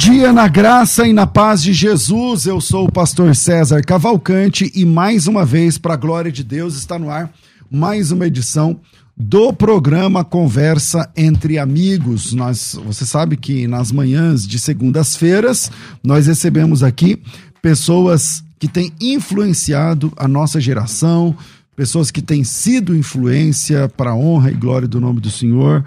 [0.00, 2.46] Dia na graça e na paz de Jesus.
[2.46, 6.74] Eu sou o pastor César Cavalcante e mais uma vez, para a glória de Deus,
[6.74, 7.30] está no ar
[7.70, 8.80] mais uma edição
[9.14, 12.32] do programa Conversa entre Amigos.
[12.32, 15.70] Nós, você sabe que nas manhãs de segundas-feiras
[16.02, 17.22] nós recebemos aqui
[17.60, 21.36] pessoas que têm influenciado a nossa geração,
[21.76, 25.84] pessoas que têm sido influência para a honra e glória do nome do Senhor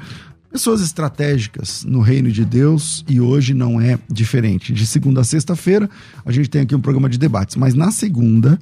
[0.53, 4.71] pessoas estratégicas no reino de Deus e hoje não é diferente.
[4.71, 5.89] De segunda a sexta-feira,
[6.23, 8.59] a gente tem aqui um programa de debates, mas na segunda,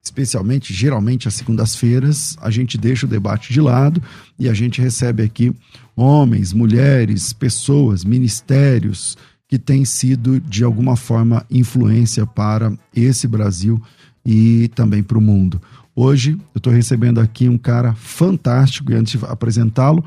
[0.00, 4.00] especialmente, geralmente às segundas-feiras, a gente deixa o debate de lado
[4.38, 5.52] e a gente recebe aqui
[5.96, 9.18] homens, mulheres, pessoas, ministérios
[9.48, 13.82] que têm sido de alguma forma influência para esse Brasil
[14.24, 15.60] e também para o mundo.
[15.96, 20.04] Hoje eu estou recebendo aqui um cara fantástico e antes de apresentá-lo,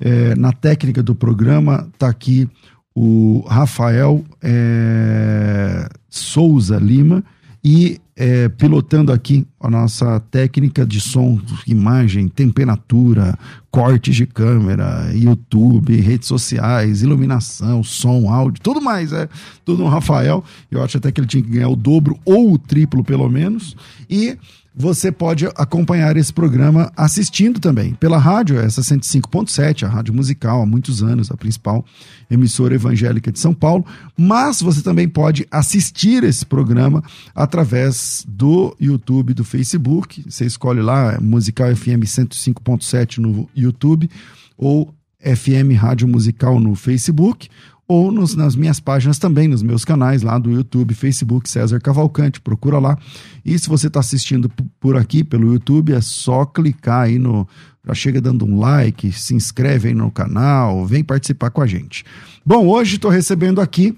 [0.00, 2.48] é, na técnica do programa está aqui
[2.92, 7.22] o Rafael é, Souza Lima
[7.62, 13.38] e é, pilotando aqui a nossa técnica de som, imagem, temperatura,
[13.70, 19.28] cortes de câmera, YouTube, redes sociais, iluminação, som, áudio, tudo mais, é
[19.64, 20.42] tudo no Rafael.
[20.68, 23.76] Eu acho até que ele tinha que ganhar o dobro ou o triplo, pelo menos.
[24.10, 24.36] E
[24.80, 30.66] você pode acompanhar esse programa assistindo também pela rádio, essa 105.7, a rádio musical há
[30.66, 31.84] muitos anos, a principal
[32.30, 33.84] emissora evangélica de São Paulo,
[34.16, 37.02] mas você também pode assistir esse programa
[37.34, 40.24] através do YouTube, do Facebook.
[40.30, 44.08] Você escolhe lá Musical FM 105.7 no YouTube
[44.56, 47.48] ou FM Rádio Musical no Facebook
[47.88, 52.38] ou nos, nas minhas páginas também, nos meus canais lá do YouTube, Facebook, César Cavalcante,
[52.38, 52.98] procura lá.
[53.42, 57.48] E se você está assistindo por aqui pelo YouTube, é só clicar aí no.
[57.86, 62.04] Já chega dando um like, se inscreve aí no canal, vem participar com a gente.
[62.44, 63.96] Bom, hoje estou recebendo aqui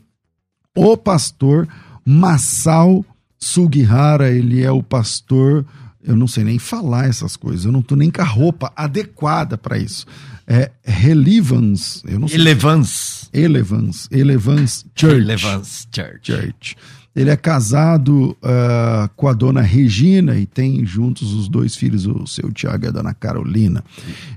[0.77, 1.67] o pastor
[2.07, 3.05] Massal
[3.37, 5.67] Sugihara, ele é o pastor.
[6.03, 9.59] Eu não sei nem falar essas coisas, eu não tô nem com a roupa adequada
[9.59, 10.07] para isso.
[10.47, 12.39] É Relevance, eu não sei.
[12.39, 13.29] Elevans.
[13.33, 15.17] Elevance, Elevance Church.
[15.17, 16.21] Elevans Church.
[16.23, 16.77] Church.
[17.15, 22.25] Ele é casado ah, com a dona Regina e tem juntos os dois filhos, o
[22.27, 23.85] seu Tiago e a dona Carolina.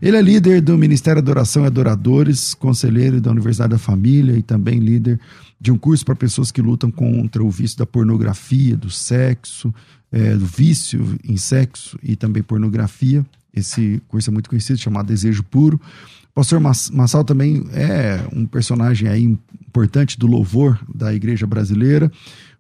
[0.02, 4.80] Ele é líder do Ministério Adoração e Adoradores, conselheiro da Universidade da Família e também
[4.80, 5.20] líder
[5.62, 9.74] de um curso para pessoas que lutam contra o vício da pornografia, do sexo,
[10.14, 13.26] eh, do vício em sexo e também pornografia.
[13.54, 15.82] Esse curso é muito conhecido, chamado Desejo Puro.
[16.30, 19.24] O pastor Mas- Massal também é um personagem aí
[19.68, 22.12] importante do louvor da igreja brasileira.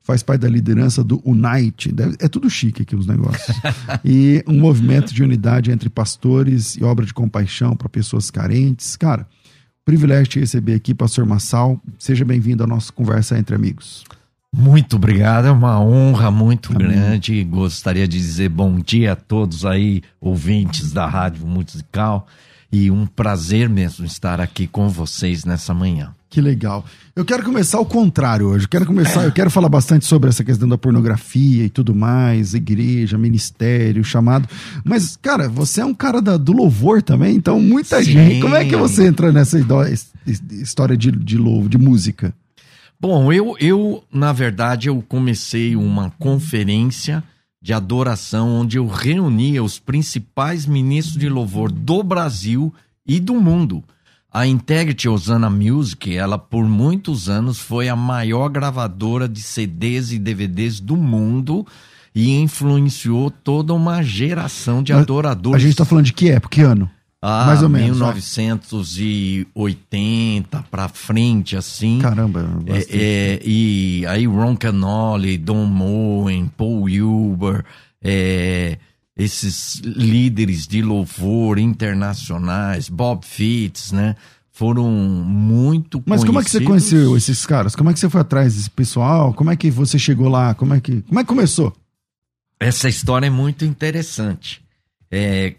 [0.02, 1.94] Faz parte da liderança do Unite.
[2.20, 3.56] É tudo chique aqui os negócios.
[4.04, 8.98] e um movimento de unidade entre pastores e obra de compaixão para pessoas carentes.
[8.98, 9.28] Cara,
[9.86, 11.80] privilégio te receber aqui, pastor Massal.
[11.98, 14.04] Seja bem-vindo à nossa conversa entre amigos.
[14.56, 17.44] Muito obrigado, é uma honra muito grande.
[17.44, 22.28] Gostaria de dizer bom dia a todos aí, ouvintes da Rádio Musical.
[22.72, 26.12] E um prazer mesmo estar aqui com vocês nessa manhã.
[26.28, 26.84] Que legal.
[27.16, 28.66] Eu quero começar o contrário hoje.
[28.66, 32.56] Eu quero começar, eu quero falar bastante sobre essa questão da pornografia e tudo mais,
[32.56, 34.50] igreja, ministério, chamado.
[34.84, 38.12] Mas, cara, você é um cara da- do louvor também, então muita Sim.
[38.12, 38.42] gente.
[38.42, 39.60] Como é que você entra nessa
[40.52, 42.34] história de, de louvo, de música?
[43.04, 47.22] Bom, eu, eu, na verdade, eu comecei uma conferência
[47.62, 52.74] de adoração onde eu reunia os principais ministros de louvor do Brasil
[53.06, 53.84] e do mundo.
[54.32, 60.18] A Integrity Osana Music, ela por muitos anos foi a maior gravadora de CDs e
[60.18, 61.68] DVDs do mundo
[62.16, 65.62] e influenciou toda uma geração de adoradores.
[65.62, 66.90] A gente tá falando de que época, que ano?
[67.25, 68.16] Ah, mais ou menos, vai.
[68.16, 72.00] 1980 pra frente, assim.
[72.00, 72.94] Caramba, bastante.
[72.94, 77.64] É, é, e aí Ron Canoli, Don Moen, Paul Huber,
[78.02, 78.78] é,
[79.16, 84.18] esses líderes de louvor internacionais, Bob Fitts, né?
[84.52, 87.06] Foram muito Mas como é que você conhecidos.
[87.06, 87.74] conheceu esses caras?
[87.74, 89.34] Como é que você foi atrás desse pessoal?
[89.34, 90.54] Como é que você chegou lá?
[90.56, 91.74] Como é que, como é que começou?
[92.60, 94.62] Essa história é muito interessante.
[95.10, 95.56] É,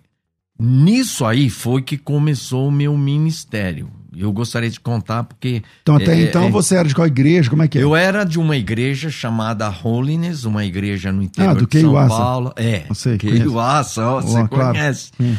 [0.58, 3.90] nisso aí foi que começou o meu ministério.
[4.16, 6.50] Eu gostaria de contar porque Então, até É, então, é.
[6.50, 7.50] você era de qual igreja?
[7.50, 7.82] Como é que é?
[7.82, 12.08] Eu era de uma igreja chamada Holiness, uma igreja no interior Ah, do de São.
[12.08, 12.52] Paulo.
[12.54, 12.84] É.
[13.18, 14.72] Keiuasa, ó, você Ó, claro.
[14.78, 15.10] conhece.
[15.20, 15.34] Hum.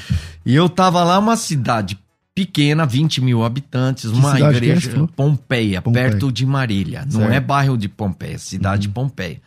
[0.46, 1.98] E eu tava lá, uma cidade
[2.36, 5.08] pequena, 20 mil habitantes, uma que é, você igreja, falou?
[5.08, 6.10] Pompeia, Pompeia.
[6.10, 7.04] perto de Marília.
[7.06, 7.32] Não Certo.
[7.34, 8.94] é bairro de Pompeia, é cidade de Uhum.
[8.94, 9.42] Pompeia.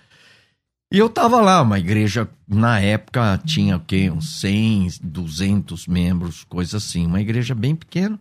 [0.91, 4.11] E eu tava lá, uma igreja, na época tinha o quê?
[4.11, 7.07] Uns 100, 200 membros, coisa assim.
[7.07, 8.19] Uma igreja bem pequena.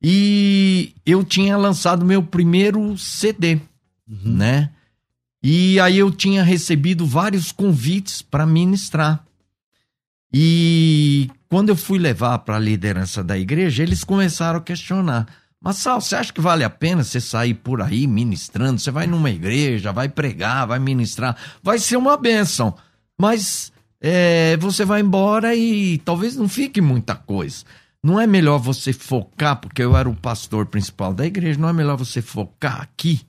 [0.00, 3.60] E eu tinha lançado meu primeiro CD,
[4.06, 4.70] né?
[5.42, 9.24] E aí eu tinha recebido vários convites para ministrar.
[10.32, 15.26] E quando eu fui levar para a liderança da igreja, eles começaram a questionar.
[15.60, 18.78] Mas Sal, você acha que vale a pena você sair por aí ministrando?
[18.80, 22.76] Você vai numa igreja, vai pregar, vai ministrar, vai ser uma bênção.
[23.20, 27.64] Mas é, você vai embora e talvez não fique muita coisa.
[28.00, 31.72] Não é melhor você focar, porque eu era o pastor principal da igreja, não é
[31.72, 33.20] melhor você focar aqui,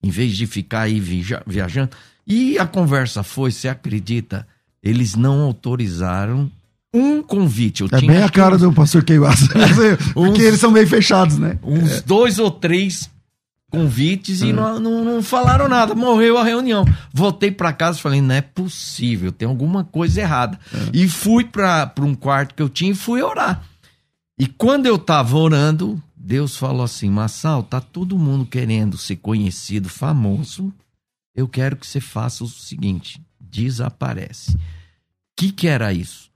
[0.00, 1.96] em vez de ficar aí via- viajando?
[2.24, 4.46] E a conversa foi, você acredita?
[4.80, 6.48] Eles não autorizaram
[6.92, 7.82] um convite.
[7.82, 9.48] Eu É tinha bem a cara uns- do pastor Keiwasa.
[10.14, 11.58] Porque eles são meio fechados, né?
[11.62, 13.08] uns dois ou três
[13.70, 15.94] convites e não, não, não falaram nada.
[15.94, 16.84] Morreu a reunião.
[17.12, 20.58] Voltei pra casa e falei: não é possível, tem alguma coisa errada.
[20.92, 23.62] E fui pra pra um quarto que eu tinha e fui orar.
[24.38, 29.88] E quando eu tava orando, Deus falou assim: Massal, tá todo mundo querendo ser conhecido,
[29.88, 30.72] famoso.
[31.36, 34.52] Eu quero que você faça o seguinte: desaparece.
[34.52, 34.58] O
[35.36, 36.28] que, que era isso?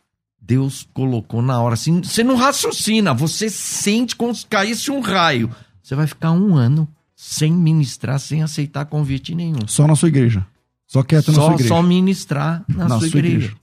[0.46, 1.74] Deus colocou na hora.
[1.74, 5.50] Assim, você não raciocina, você sente como se caísse um raio.
[5.82, 9.66] Você vai ficar um ano sem ministrar, sem aceitar convite nenhum.
[9.66, 10.46] Só na sua igreja.
[10.86, 11.68] Só quieto na sua igreja.
[11.68, 13.36] só ministrar na, Na sua, sua igreja.
[13.36, 13.56] igreja.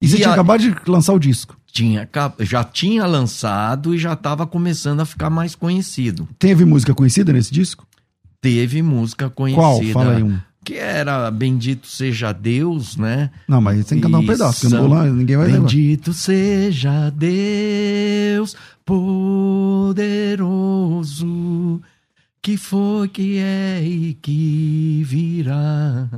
[0.00, 1.56] E você E tinha a- acabado de lançar o disco.
[1.72, 2.08] Tinha,
[2.40, 6.28] já tinha lançado e já estava começando a ficar mais conhecido.
[6.38, 7.86] Teve música conhecida nesse disco?
[8.40, 9.62] Teve música conhecida.
[9.62, 10.04] Qual?
[10.04, 10.38] Fala aí um.
[10.64, 13.30] Que era Bendito Seja Deus, né?
[13.46, 15.60] Não, mas tem que cantar um pedaço, porque eu não São- lá, ninguém vai levar.
[15.60, 18.54] Bendito seja Deus
[20.48, 21.80] poderoso,
[22.42, 26.08] que foi, que é e que virá.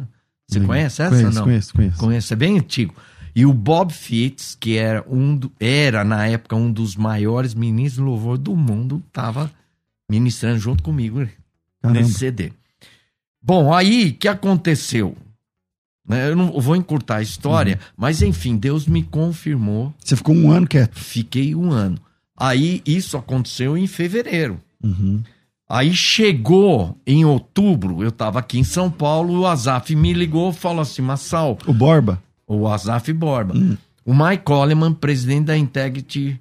[0.49, 0.67] Você Legal.
[0.69, 1.11] conhece essa?
[1.17, 1.45] Conheço, não?
[1.45, 1.99] conheço, conheço.
[1.99, 2.95] Conhece, é bem antigo.
[3.35, 7.97] E o Bob Fitts, que era, um do- era na época um dos maiores ministros
[8.05, 9.51] de louvor do mundo, estava
[10.11, 11.25] ministrando junto comigo
[11.81, 12.01] Caramba.
[12.01, 12.53] nesse CD.
[13.43, 15.17] Bom, aí o que aconteceu?
[16.07, 17.93] Né, Eu não vou encurtar a história, Uhum.
[17.97, 19.93] mas enfim, Deus me confirmou.
[20.03, 20.99] Você ficou um ano quieto.
[20.99, 21.99] Fiquei um ano.
[22.37, 24.59] Aí isso aconteceu em fevereiro.
[24.83, 25.23] Uhum.
[25.69, 30.55] Aí chegou em outubro, eu estava aqui em São Paulo, o Azaf me ligou e
[30.55, 32.21] falou assim: Massal, O Borba.
[32.47, 33.55] o Azaf Borba.
[33.57, 33.77] Hum.
[34.05, 36.41] O Mike Coleman, presidente da Integrity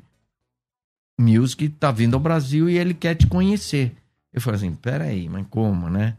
[1.19, 3.91] Music, tá vindo ao Brasil e ele quer te conhecer.
[4.33, 6.15] Eu falei assim, peraí, mas como, né?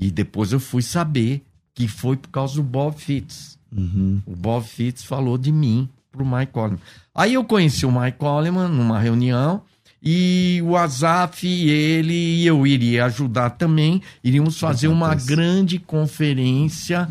[0.00, 1.42] E depois eu fui saber
[1.74, 3.58] que foi por causa do Bob Fitts.
[3.76, 4.20] Uhum.
[4.26, 6.78] O Bob Fitts falou de mim pro Mike Coleman.
[7.14, 9.62] Aí eu conheci o Mike Coleman numa reunião
[10.02, 14.00] e o Azaf e ele e eu iria ajudar também.
[14.24, 17.08] Iríamos fazer uma grande conferência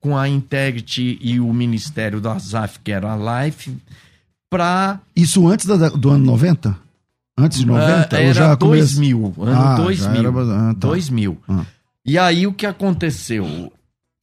[0.00, 3.76] com a Integrity e o Ministério do Azaf, que era a Life,
[4.48, 6.78] para Isso antes da- do ano 90?
[7.36, 8.16] Antes de 90?
[8.16, 8.94] Ah, ou era já começo?
[8.94, 10.16] 2000, ano Ah, já 2000.
[10.20, 10.28] era
[10.70, 10.88] ah, tá.
[10.88, 11.38] 2000.
[11.48, 11.64] Ah.
[12.06, 13.72] E aí o que aconteceu?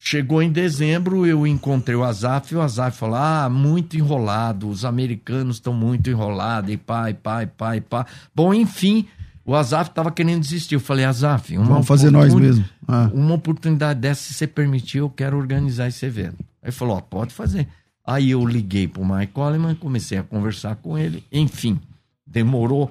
[0.00, 4.84] Chegou em dezembro, eu encontrei o Azaf e o Azaf falou: Ah, muito enrolado, os
[4.84, 8.06] americanos estão muito enrolados, e pá, e pá, e pá, e pá.
[8.34, 9.06] Bom, enfim,
[9.44, 10.74] O Azaf tava querendo desistir.
[10.74, 12.64] Eu falei, Azaf, uma Vamos fazer nós mesmo.
[12.88, 13.10] Ah.
[13.12, 16.36] Uma oportunidade dessa, se você permitir, eu quero organizar esse evento.
[16.62, 17.68] Aí ele falou, ó, pode fazer.
[18.06, 21.24] Aí eu liguei pro Mike Coleman, comecei a conversar com ele.
[21.30, 21.78] Enfim,
[22.26, 22.90] demorou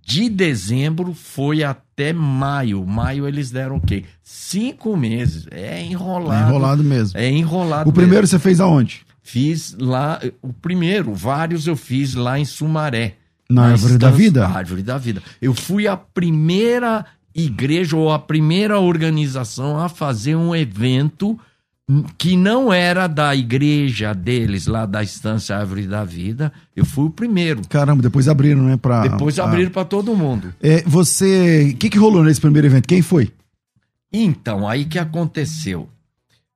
[0.00, 2.84] de dezembro foi até maio.
[2.84, 4.04] Maio eles deram o quê?
[4.22, 5.46] Cinco meses.
[5.50, 6.50] É enrolado.
[6.50, 7.18] Enrolado mesmo.
[7.18, 7.88] É enrolado.
[7.88, 9.06] O primeiro você fez aonde?
[9.22, 13.14] Fiz lá, o primeiro, vários eu fiz lá em Sumaré.
[13.48, 14.46] Na Árvore da Vida?
[14.46, 15.22] Árvore da Vida.
[15.40, 21.38] Eu fui a primeira igreja ou a primeira organização a fazer um evento
[22.16, 26.52] que não era da igreja deles, lá da Estância Árvore da Vida.
[26.74, 27.62] Eu fui o primeiro.
[27.68, 28.76] Caramba, depois abriram, né?
[28.76, 29.44] Pra, Depois ah.
[29.44, 30.54] abriram para todo mundo.
[30.62, 31.72] É, você.
[31.74, 32.88] O que, que rolou nesse primeiro evento?
[32.88, 33.30] Quem foi?
[34.12, 35.88] Então, aí que aconteceu?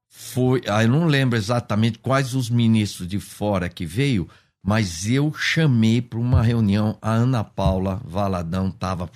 [0.08, 4.28] Foi, ah, eu não lembro exatamente quais os ministros de fora que veio,
[4.62, 9.10] mas eu chamei para uma reunião a Ana Paula Valadão tava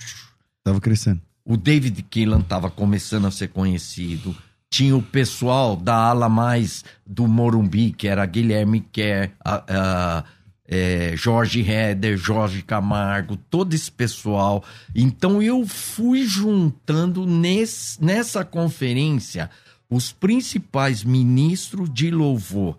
[0.64, 1.20] Tava crescendo.
[1.44, 4.34] o David Keelan estava começando a ser conhecido.
[4.72, 10.24] Tinha o pessoal da ala mais do Morumbi, que era Guilherme Kerr, a- a-
[10.66, 14.64] é, Jorge Heder, Jorge Camargo, todo esse pessoal.
[14.94, 19.50] Então eu fui juntando nesse- nessa conferência
[19.90, 22.78] os principais ministros de louvor,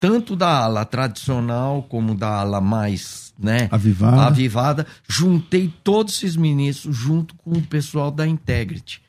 [0.00, 3.68] tanto da ala tradicional como da ala mais, né?
[3.70, 4.22] Avivada.
[4.22, 9.02] avivada, juntei todos esses ministros junto com o pessoal da Integrity.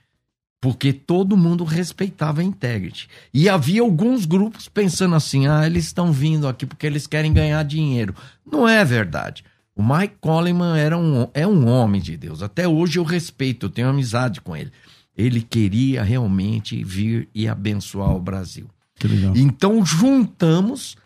[0.61, 3.07] Porque todo mundo respeitava a Integrity.
[3.33, 7.63] E havia alguns grupos pensando assim: ah, eles estão vindo aqui porque eles querem ganhar
[7.63, 8.13] dinheiro.
[8.45, 9.43] Não é verdade.
[9.73, 12.43] O Mike Coleman era um, é um homem de Deus.
[12.43, 14.71] Até hoje eu respeito, eu tenho amizade com ele.
[15.17, 18.67] Ele queria realmente vir e abençoar o Brasil.
[18.95, 19.33] Que legal.
[19.37, 20.97] Então juntamos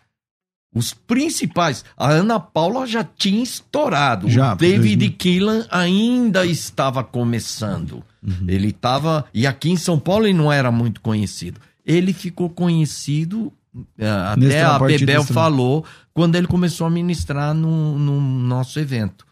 [0.74, 1.84] os principais.
[1.96, 4.28] A Ana Paula já tinha estourado.
[4.28, 5.16] Já, o David 2000.
[5.16, 8.02] Keelan ainda estava começando.
[8.22, 8.44] Uhum.
[8.48, 9.24] Ele estava.
[9.32, 11.60] E aqui em São Paulo ele não era muito conhecido.
[11.86, 13.52] Ele ficou conhecido.
[13.98, 19.26] eh, Até a Bebel falou quando ele começou a ministrar no, no nosso evento.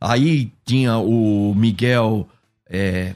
[0.00, 2.28] Aí tinha o Miguel,
[2.68, 3.14] eh,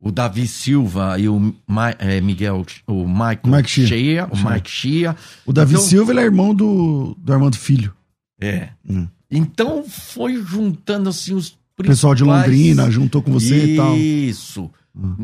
[0.00, 3.86] o Davi Silva e o Ma- eh, Miguel, o Michael Mike Shea.
[3.86, 4.36] Shea, o.
[4.50, 5.16] Mike Shea.
[5.44, 7.92] O Davi Então- Silva ele é irmão do, do Armando Filho.
[8.40, 8.68] É.
[8.88, 9.08] Hum.
[9.30, 13.92] Então foi juntando assim os pessoal de Londrina juntou com você e tal.
[13.92, 13.96] Hum.
[13.96, 14.70] Isso.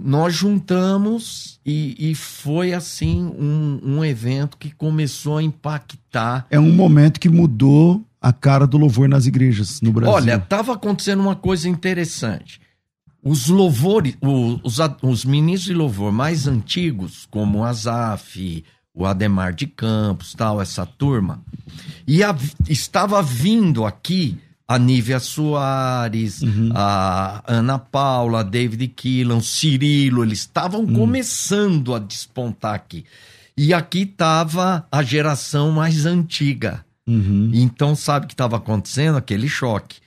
[0.05, 6.47] Nós juntamos e, e foi assim um, um evento que começou a impactar.
[6.49, 10.15] É um momento que mudou a cara do louvor nas igrejas no Brasil.
[10.15, 12.61] Olha, estava acontecendo uma coisa interessante.
[13.25, 18.63] Os louvores, os, os ministros de louvor mais antigos, como o Azaf,
[18.95, 21.43] o Ademar de Campos, tal, essa turma,
[22.07, 22.37] e a-
[22.69, 24.39] estava vindo aqui
[24.69, 26.41] a Nívia Soares,
[26.75, 33.05] a Ana Paula, a David Keelan, Cirilo, eles estavam começando a despontar aqui.
[33.57, 36.85] E aqui estava a geração mais antiga.
[37.07, 37.51] Uhum.
[37.53, 39.17] Então, sabe o que estava acontecendo?
[39.19, 39.99] Aquele choque.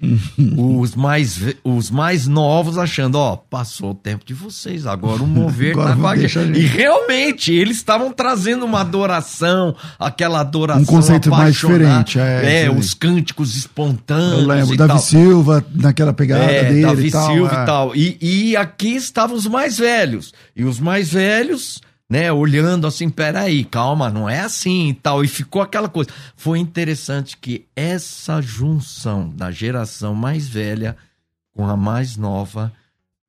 [0.58, 5.74] os, mais, os mais novos achando, ó, passou o tempo de vocês, agora o mover
[5.74, 6.56] Agora tá com.
[6.56, 12.72] E realmente, eles estavam trazendo uma adoração, aquela adoração Um conceito mais diferente, é, É,
[12.72, 15.00] os cânticos espontâneos Eu lembro, e Davi tal.
[15.00, 17.32] Silva, naquela pegada É, dele Davi e tal.
[17.32, 17.64] Silva é.
[17.64, 17.96] e tal.
[17.96, 20.34] E, e aqui estavam os mais velhos.
[20.56, 25.24] E os mais velhos, né, olhando assim, peraí, calma, não é assim e tal.
[25.24, 26.10] E ficou aquela coisa.
[26.36, 30.96] Foi interessante que essa junção da geração mais velha
[31.54, 32.72] com a mais nova,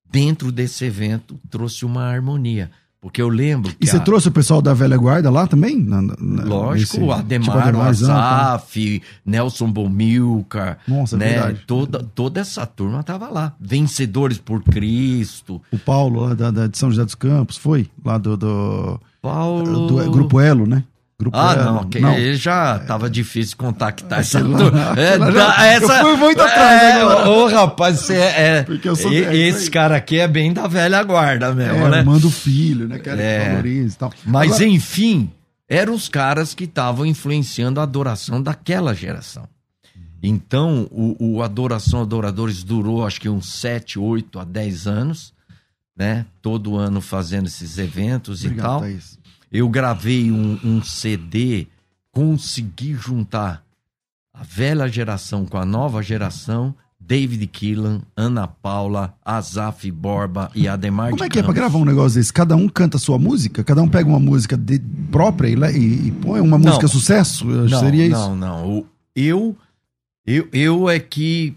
[0.09, 2.71] dentro desse evento, trouxe uma harmonia.
[3.01, 3.73] Porque eu lembro.
[3.81, 5.77] E você a- trouxe o pessoal da velha guarda lá também?
[5.81, 7.87] Na- na- Lógico, nesse- Ademar, tipo tá?
[7.87, 11.29] Azaf, Nelson Bomilcar, Nossa, é né?
[11.35, 11.61] verdade.
[11.67, 13.55] Toda, toda essa turma tava lá.
[13.61, 15.63] Vencedores por Cristo.
[15.71, 17.89] O Paulo lá da, da- de São José dos Campos, foi?
[18.05, 19.87] Lá do, do, Paulo.
[19.87, 20.83] do- é, Grupo Elo, né?
[21.21, 21.65] Grupo Ah, Elo.
[21.65, 24.95] não, que ele já tava difícil contactar essa turma.
[24.97, 27.29] É, já- essa, eu fui muito atrás é, agora.
[27.31, 28.63] Ô, rapaz, você é.
[28.63, 29.71] Porque eu sou e- isso esse aí.
[29.71, 32.03] cara aqui é bem da velha guarda mesmo, É, né?
[32.05, 33.01] manda o filho, né?
[33.01, 33.41] Que era É.
[33.43, 34.13] que valoriza e tal.
[34.25, 35.29] Mas Agora, enfim,
[35.69, 39.49] eram os caras que estavam influenciando a adoração daquela geração.
[40.23, 45.33] Então, o, o Adoração Adoradores durou acho que uns 7, 8 a 10 anos,
[45.97, 46.27] né?
[46.41, 48.81] Todo ano fazendo esses eventos Obrigado, e tal.
[48.83, 49.18] Thaís.
[49.51, 51.67] Eu gravei um, um CD,
[52.13, 53.63] consegui juntar
[54.35, 61.11] a velha geração com a nova geração, David Keelan, Ana Paula, Azaf Borba e Ademar
[61.11, 61.55] Como é que é pra Campos.
[61.73, 62.33] gravar um negócio desse?
[62.33, 63.65] Cada um canta a sua música?
[63.65, 64.79] Cada um pega uma música de-
[65.11, 66.89] própria e, e- e põe uma música Não.
[66.89, 67.45] sucesso?
[67.51, 68.15] Acho que Não, Seria isso?
[68.19, 68.87] não, não.
[69.17, 69.57] Eu,
[70.53, 71.57] eu é que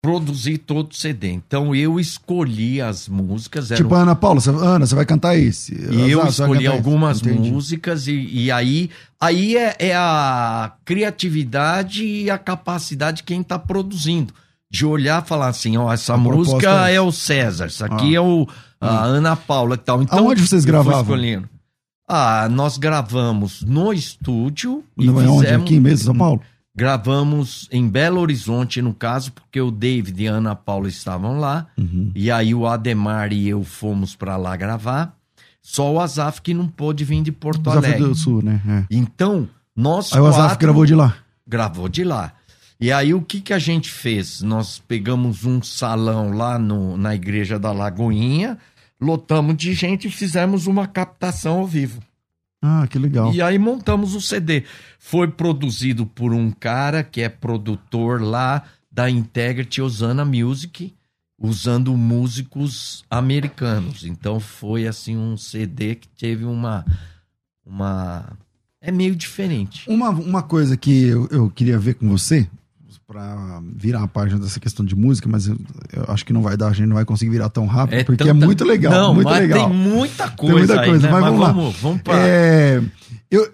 [0.00, 1.30] produzir todo o CD.
[1.32, 3.68] Então eu escolhi as músicas.
[3.68, 5.74] Tipo, Ana Paula, você, Ana, você vai cantar esse.
[5.74, 7.20] E eu vai escolhi algumas.
[7.20, 7.50] Entendi.
[7.50, 8.90] músicas e, e aí,
[9.20, 14.32] aí é, é a criatividade e a capacidade de quem está produzindo.
[14.70, 18.14] De olhar e falar assim, ó, essa A música é é o César, isso aqui
[18.14, 18.18] Ah.
[18.18, 18.46] é o
[18.80, 20.02] a Ana Paula e tal.
[20.02, 21.00] Então, Aonde vocês gravavam?
[21.00, 21.48] escolhendo.
[22.08, 25.46] Ah, nós gravamos no estúdio e Não é onde?
[25.48, 26.40] Aqui mesmo, São Paulo?
[26.78, 31.66] Gravamos em Belo Horizonte, no caso, porque o David e a Ana Paula estavam lá.
[31.76, 32.12] Uhum.
[32.14, 35.12] E aí o Ademar e eu fomos pra lá gravar.
[35.60, 38.08] Só o Azaf que não pôde vir de Porto Desafio Alegre.
[38.08, 38.62] do Sul, né?
[38.66, 38.84] É.
[38.90, 41.16] Então, nós Aí o Azaf quatro- gravou de lá.
[41.46, 42.32] gravou de lá.
[42.80, 44.40] E aí o que, que a gente fez?
[44.40, 48.56] Nós pegamos um salão lá no, na igreja da Lagoinha,
[49.00, 52.00] lotamos de gente e fizemos uma captação ao vivo.
[52.60, 53.32] Ah, que legal.
[53.32, 54.64] E aí montamos o CD.
[54.98, 60.92] Foi produzido por um cara que é produtor lá da Integrity Osana Music,
[61.38, 64.04] usando músicos americanos.
[64.04, 66.84] Então foi assim um CD que teve uma
[67.64, 68.36] uma
[68.80, 69.88] é meio diferente.
[69.88, 72.48] Uma, uma coisa que eu, eu queria ver com você,
[73.08, 75.56] pra virar a página dessa questão de música, mas eu,
[75.94, 78.22] eu acho que não vai dar, a gente não vai conseguir virar tão rápido, porque
[78.22, 79.66] é tanta- muito legal, Não, muito mas legal.
[79.70, 81.12] tem muita coisa, muita aí, coisa, né?
[81.14, 81.52] mas vamos lá.
[81.52, 82.18] vamos, vamos pra...
[82.18, 82.82] É,
[83.30, 83.50] eu,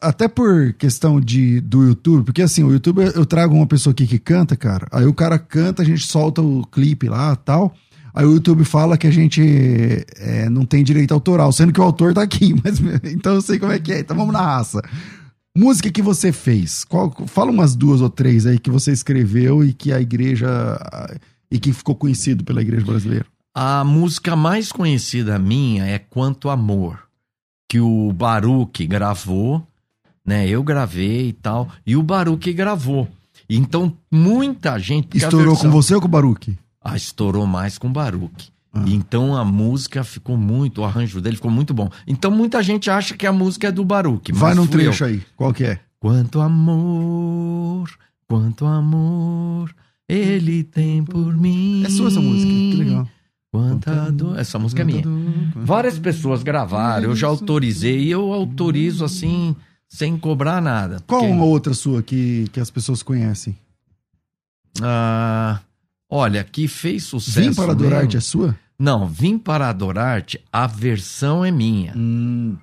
[0.00, 4.06] até por questão de, do YouTube, porque assim, o YouTube eu trago uma pessoa aqui
[4.06, 7.74] que canta, cara, aí o cara canta, a gente solta o clipe lá tal.
[8.14, 9.42] Aí o YouTube fala que a gente
[10.16, 12.80] é, não tem direito autoral, sendo que o autor tá aqui, mas
[13.12, 14.00] então eu sei como é que é.
[14.00, 14.80] Então vamos na raça.
[15.56, 19.72] Música que você fez, qual, fala umas duas ou três aí que você escreveu e
[19.72, 20.46] que a igreja
[21.50, 23.24] e que ficou conhecido pela igreja brasileira.
[23.54, 26.98] A música mais conhecida minha é Quanto Amor,
[27.68, 29.66] que o Baruch gravou,
[30.24, 30.46] né?
[30.46, 33.08] Eu gravei e tal, e o Baruch gravou.
[33.48, 35.16] Então, muita gente.
[35.16, 36.58] Estourou versão- com você ou com o Baruque?
[36.82, 38.50] Ah, estourou mais com o Baruch.
[38.76, 38.84] Ah.
[38.86, 41.88] Então a música ficou muito, o arranjo dele ficou muito bom.
[42.06, 44.32] Então muita gente acha que a música é do Baruch.
[44.32, 44.90] mas Vai num fui eu.
[44.90, 45.80] trecho aí, qual que é?
[45.98, 47.88] Quanto amor,
[48.28, 49.74] quanto amor
[50.08, 51.82] ele tem por mim.
[51.84, 53.08] É sua essa música, que legal.
[53.50, 54.38] Quanta dor.
[54.38, 55.02] Essa música é minha.
[55.54, 59.56] Várias pessoas gravaram, eu já autorizei e eu autorizo assim,
[59.88, 61.02] sem cobrar nada.
[61.06, 63.56] Qual Porque, uma outra sua que, que as pessoas conhecem?
[64.82, 65.60] ah,
[66.10, 67.40] olha, que fez sucesso.
[67.40, 68.16] Vim para mesmo.
[68.16, 68.58] é sua?
[68.78, 71.94] Não, Vim para adorar-te, a versão é minha.
[71.96, 72.56] Hum,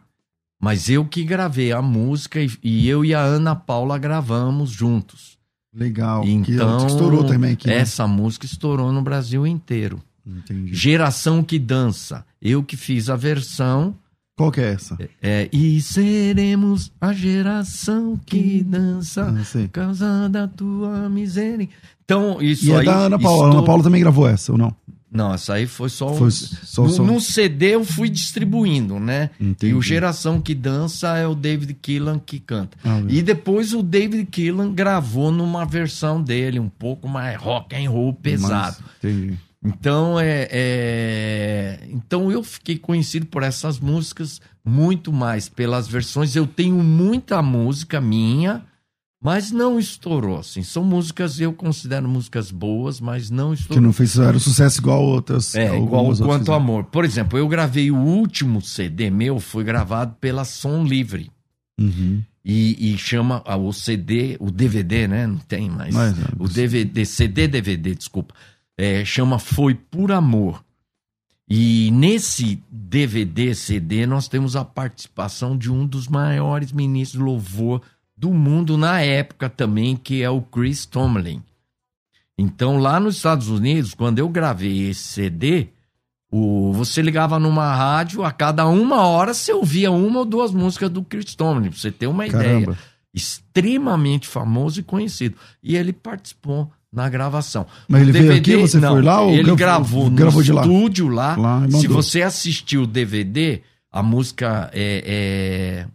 [0.61, 5.37] Mas eu que gravei a música e, e eu e a Ana Paula gravamos juntos.
[5.75, 6.23] legal.
[6.25, 7.67] Então, que estourou também aqui.
[7.67, 7.77] né?
[7.77, 10.01] essa música estourou no Brasil inteiro.
[10.25, 10.73] Entendi.
[10.73, 12.25] Geração que dança.
[12.41, 13.95] Eu que fiz a versão.
[14.37, 14.97] Qual que é essa?
[15.21, 21.67] É, e seremos a geração que dança Ah, causa da tua miséria.
[22.05, 22.85] Então, isso E é aí.
[22.85, 23.45] da Ana Paula.
[23.47, 24.73] Estou- Ana Paula também gravou essa, ou não?
[25.13, 26.11] Não, essa aí foi só.
[26.11, 27.03] um- Foi só, no, só...
[27.03, 29.29] no CD eu fui distribuindo, né?
[29.39, 29.71] Entendi.
[29.71, 32.77] E o Geração que Dança é o David Killan que canta.
[32.83, 37.89] Ah, E depois o David Killan gravou numa versão dele, um pouco mais rock and
[37.89, 38.77] roll pesado.
[38.81, 39.37] Mas- entendi.
[39.65, 46.35] Então é, é- então eu fiquei conhecido por essas músicas muito mais pelas versões.
[46.35, 48.63] Eu tenho muita música minha,
[49.23, 50.39] mas não estourou.
[50.39, 53.81] Assim, são músicas eu considero músicas boas, mas não Que estourou.
[53.81, 55.55] não fez era sucesso igual outras.
[55.55, 56.57] É, igual o outras Quanto fizeram.
[56.57, 56.83] Amor.
[56.83, 61.31] Por exemplo, eu gravei o último CD meu, foi gravado pela Som Livre.
[61.79, 62.21] Uhum.
[62.43, 65.25] E, e chama ah, o CD, o DVD, né?
[65.25, 65.95] Não tem mais.
[65.95, 68.35] Mas, o DVD, CD, DVD, desculpa.
[68.77, 70.61] É, chama Foi por Amor.
[71.49, 77.81] E nesse DVD, CD, nós temos a participação de um dos maiores ministros de louvor
[78.23, 81.41] do mundo na época também, que é o Chris Tomlin.
[82.37, 85.67] Então, lá nos Estados Unidos, quando eu gravei esse CD,
[86.31, 90.89] o, você ligava numa rádio, a cada uma hora você ouvia uma ou duas músicas
[90.89, 92.77] do Chris Tomlin, pra você ter uma ideia Caramba.
[93.13, 95.35] extremamente famoso e conhecido.
[95.61, 97.65] E ele participou na gravação.
[97.89, 100.61] Mas ele O veio aqui, você foi lá ou ele gravou- gravou no lá?
[100.61, 101.35] estúdio lá.
[101.35, 105.03] Lá e Se você assistiu o DVD, a música é,
[105.85, 105.87] é...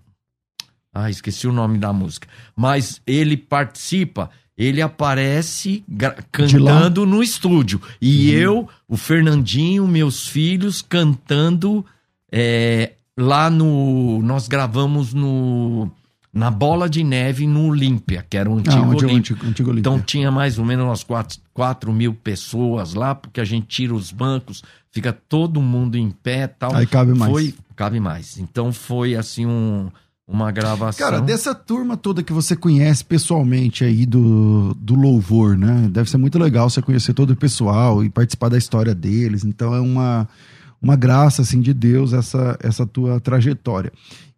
[0.99, 2.27] Ah, esqueci o nome da música.
[2.57, 5.85] Mas ele participa, ele aparece
[6.33, 7.81] cantando no estúdio.
[8.01, 11.87] E eu, o Fernandinho, meus filhos cantando
[12.33, 14.21] é, lá no.
[14.23, 15.89] Nós gravamos no.
[16.31, 19.17] Na Bola de Neve no Olímpia, que era o antigo Ah, onde é o Olímpia.
[19.19, 19.91] antigo, antigo Olímpia.
[19.91, 23.95] Então tinha mais ou menos umas 4, 4 mil pessoas lá, porque a gente tira
[23.95, 26.75] os bancos, fica todo mundo em pé tal.
[26.75, 27.33] Aí cabe mais.
[27.33, 28.39] Foi, cabe mais.
[28.39, 29.89] Então foi assim um,
[30.29, 31.09] uma gravação.
[31.09, 35.89] Cara, dessa turma toda que você conhece pessoalmente aí do, do louvor, né?
[35.91, 39.43] Deve ser muito legal você conhecer todo o pessoal e participar da história deles.
[39.43, 40.29] Então é uma,
[40.83, 43.91] uma graça, assim, de Deus essa, essa tua trajetória.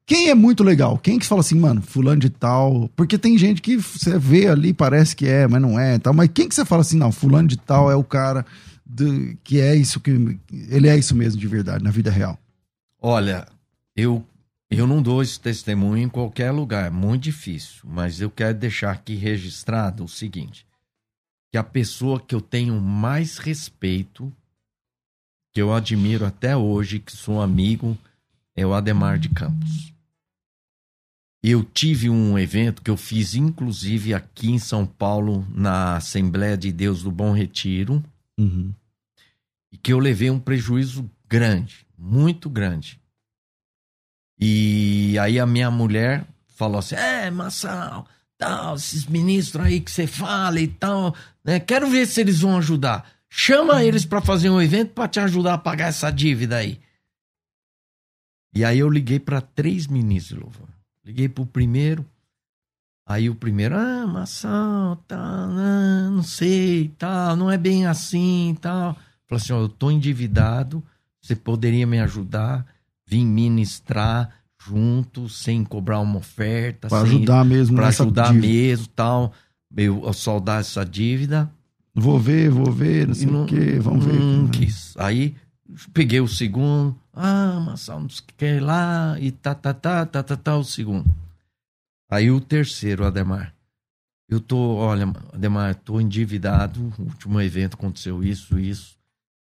[0.06, 0.96] Quem é muito legal?
[0.96, 2.88] Quem que fala assim, mano, fulano de tal?
[2.94, 6.14] Porque tem gente que você vê ali, parece que é, mas não é tal.
[6.14, 8.46] Mas quem que você fala assim, não, fulano de tal é o cara
[8.86, 10.38] do, que é isso que...
[10.68, 12.38] Ele é isso mesmo de verdade, na vida real.
[13.00, 13.46] Olha,
[13.96, 14.24] eu
[14.78, 18.92] eu não dou esse testemunho em qualquer lugar, é muito difícil, mas eu quero deixar
[18.92, 20.66] aqui registrado o seguinte:
[21.50, 24.32] que a pessoa que eu tenho mais respeito,
[25.52, 27.98] que eu admiro até hoje, que sou amigo,
[28.54, 29.92] é o Ademar de Campos.
[31.42, 36.70] Eu tive um evento que eu fiz, inclusive, aqui em São Paulo, na Assembleia de
[36.70, 38.04] Deus do Bom Retiro,
[38.38, 38.72] Uhum.
[39.72, 42.99] e que eu levei um prejuízo grande, muito grande.
[44.40, 46.24] E aí a minha mulher
[46.56, 48.06] falou assim: É, Massal,
[48.38, 51.60] tal, esses ministros aí que você fala e tal, né?
[51.60, 53.06] Quero ver se eles vão ajudar.
[53.28, 56.80] Chama eles para fazer um evento para te ajudar a pagar essa dívida aí.
[58.54, 60.68] E aí eu liguei para três ministros louvor.
[61.04, 62.04] Liguei pro primeiro.
[63.06, 68.96] Aí o primeiro, ah, Massal, tá, não, não sei, tal, não é bem assim, tal.
[69.26, 70.82] Falei assim, ó, eu tô endividado,
[71.20, 72.64] você poderia me ajudar,
[73.10, 74.30] vim ministrar
[74.64, 78.46] junto, sem cobrar uma oferta, sem- ajudar mesmo nessa ajudar dívida.
[78.46, 79.32] mesmo, tal,
[79.76, 81.50] eu, soldar essa dívida.
[81.92, 84.20] Vou ver, vou ver, não sei E o quê, vamos ver.
[84.20, 84.50] Não né?
[84.52, 84.94] quis.
[84.96, 85.34] Aí
[85.92, 90.22] peguei o segundo, ah, Massal, não sei o que lá, e tá, tá, tá, tá,
[90.22, 91.04] tá, tá, o segundo.
[92.08, 93.52] Aí o terceiro, Ademar.
[94.28, 98.96] Eu tô, olha, Ademar, tô endividado, o último evento aconteceu isso, isso.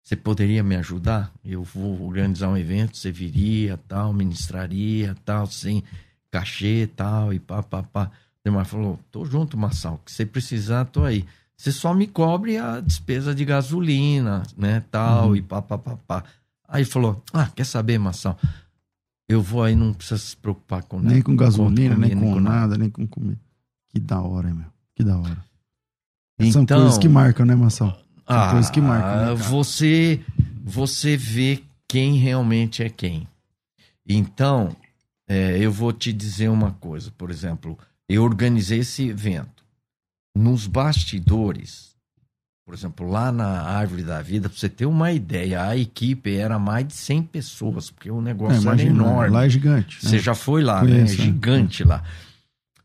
[0.04, 1.32] Você poderia me ajudar?
[1.42, 5.82] Eu vou organizar um evento, você viria, tal, ministraria, tal, sem
[6.30, 8.10] cachê, tal, e pá, pá, pá.
[8.44, 11.24] Ademar falou, tô junto, Massal, que você precisar, tô aí.
[11.56, 15.36] Você só me cobre a despesa de gasolina, né, tal, Uhum.
[15.36, 16.24] e pá, pá, pá, pá.
[16.68, 18.38] Aí falou, ah, quer saber, Massal?
[19.26, 21.14] Eu vou aí, não precisa se preocupar com nada.
[21.14, 23.40] Nem com gasolina, nem comida, com nada, nem com comida.
[23.88, 24.66] Que da hora, hein, meu.
[24.94, 25.38] Que da hora.
[26.52, 27.96] São Então, coisas que marcam, né, Marcelo?
[28.26, 30.20] São ah, coisas que marcam, né, você,
[30.64, 33.28] você vê quem realmente é quem.
[34.08, 34.74] Então,
[35.28, 37.10] é, eu vou te dizer uma coisa.
[37.16, 39.62] Por exemplo, eu organizei esse evento.
[40.36, 41.94] Nos bastidores,
[42.66, 46.58] por exemplo, lá na Árvore da Vida, pra você ter uma ideia, a equipe era
[46.58, 49.30] mais de 100 pessoas, porque o É, negócio era imagina, enorme.
[49.30, 49.98] lá é gigante.
[50.04, 50.22] Você né?
[50.22, 51.22] já foi lá, Conheço, né?
[51.22, 51.26] é.
[51.26, 52.02] Gigante lá.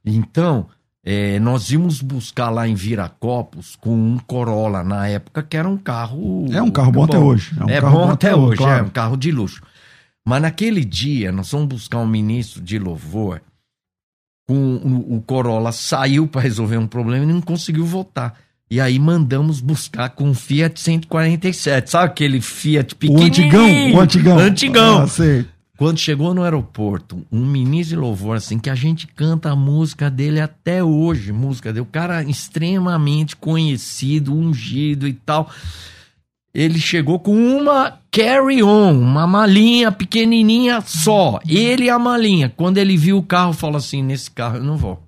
[0.06, 0.68] Então,
[1.04, 5.78] é, nós íamos buscar lá em Viracopos com um Corolla na época, que era um
[5.78, 6.46] carro.
[6.52, 7.52] É um carro bom até hoje.
[7.60, 9.62] É, um carro bom até hoje, é um carro de luxo.
[10.26, 13.42] Mas naquele dia, nós fomos buscar um ministro de louvor.
[14.48, 18.36] Com o, o Corolla saiu para resolver um problema e não conseguiu voltar.
[18.70, 21.90] E aí mandamos buscar com um Fiat 147.
[21.90, 23.28] Sabe aquele Fiat O pequenininho?
[23.28, 24.38] antigão, o antigão.
[24.38, 25.02] Antigão.
[25.04, 25.46] Ah, sei.
[25.80, 30.10] Quando chegou no aeroporto, um ministro de louvor, assim, que a gente canta a música
[30.10, 35.50] dele até hoje, música dele, o cara extremamente conhecido, ungido e tal.
[36.54, 41.40] Ele chegou com uma carry-on, uma malinha pequenininha só.
[41.48, 42.50] Ele e a malinha.
[42.50, 45.02] Quando ele viu o carro, falou assim: nesse carro eu não vou.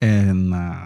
[0.00, 0.85] É nada.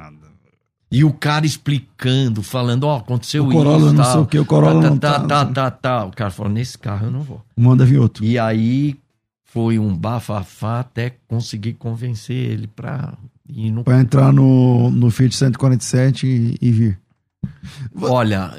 [0.92, 3.94] E o cara explicando, falando: ó, aconteceu O Corolla isso.
[3.94, 4.12] não tal.
[4.12, 6.05] sei o quê, o Corolla tá, não tá, tá, tá, não tá, tá.
[6.05, 7.40] O cara falou: nesse carro eu não vou.
[7.57, 8.24] Manda vir outro.
[8.24, 8.96] E aí
[9.44, 13.14] foi um bafafá até conseguir convencer ele pra
[13.48, 13.85] ir no.
[13.85, 16.98] Pra entrar no, no Fiat 147 e, e vir.
[18.03, 18.53] Olha,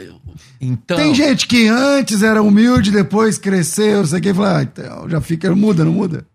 [0.60, 0.98] então.
[0.98, 4.64] Tem gente que antes era humilde, depois cresceu, não sei o que, e fala, ah,
[4.64, 6.26] então já fica, muda, não muda?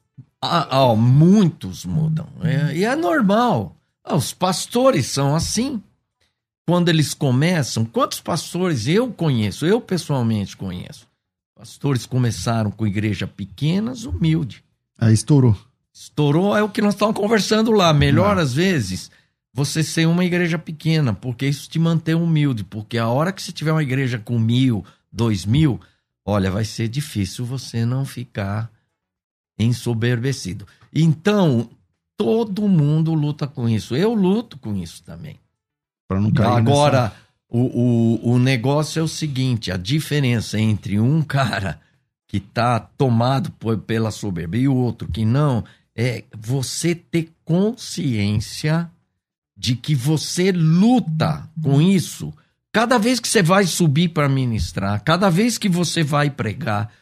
[0.43, 2.27] Ah, ah, muitos mudam.
[2.43, 3.75] É, e é normal.
[4.07, 5.83] Ah, os pastores são assim.
[6.65, 9.67] Quando eles começam, quantos pastores eu conheço?
[9.67, 11.07] Eu pessoalmente conheço.
[11.55, 14.63] Pastores começaram com igreja pequenas, humilde.
[14.99, 15.57] Aí estourou.
[15.93, 17.93] Estourou é o que nós estamos conversando lá.
[17.93, 18.43] Melhor, Não.
[18.43, 19.11] às vezes,
[19.53, 22.63] você ser uma igreja pequena, porque isso te mantém humilde.
[22.63, 25.81] Porque a hora que você tiver uma igreja com mil, dois mil,
[26.25, 28.71] olha, vai ser difícil você não ficar
[29.59, 30.67] ensoberbecido.
[30.95, 31.71] Então,
[32.17, 33.95] todo mundo luta com isso.
[33.97, 35.39] Eu luto com isso também.
[36.09, 37.13] Pra não cair Agora,
[37.49, 37.61] o,
[38.25, 41.81] o, o negócio é o seguinte: a diferença entre um cara
[42.29, 48.91] que tá tomado por- pela soberba e o outro que não é você ter consciência
[49.57, 52.33] de que você luta com isso.
[52.73, 56.93] Cada vez que você vai subir para ministrar, cada vez que você vai pregar,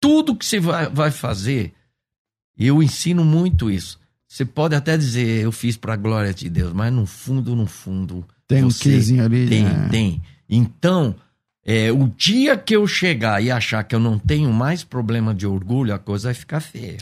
[0.00, 1.72] tudo que você vai, vai fazer,
[2.58, 3.99] eu ensino muito isso.
[4.32, 8.24] Você pode até dizer, eu fiz pra glória de Deus, mas no fundo, no fundo.
[8.46, 9.48] Tem um quezinho ali.
[9.48, 9.88] Tem, né?
[9.90, 10.22] tem.
[10.48, 11.16] Então,
[11.66, 15.48] é, o dia que eu chegar e achar que eu não tenho mais problema de
[15.48, 16.96] orgulho, a coisa vai ficar feia.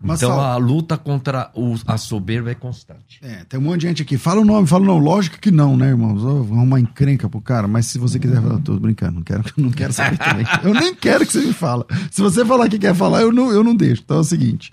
[0.00, 3.18] Mas então a luta contra o- a soberba é constante.
[3.22, 4.16] É, tem um monte de gente aqui.
[4.18, 4.98] Fala o nome, fala o não.
[4.98, 6.20] Lógico que não, né, irmãos?
[6.22, 7.66] Vamos uma encrenca pro cara.
[7.66, 10.46] Mas se você quiser falar, tô brincando, não quero, não quero saber também.
[10.62, 11.84] Eu nem quero que você me fala.
[12.10, 14.02] Se você falar que quer falar, eu não, eu não deixo.
[14.04, 14.70] Então é o seguinte.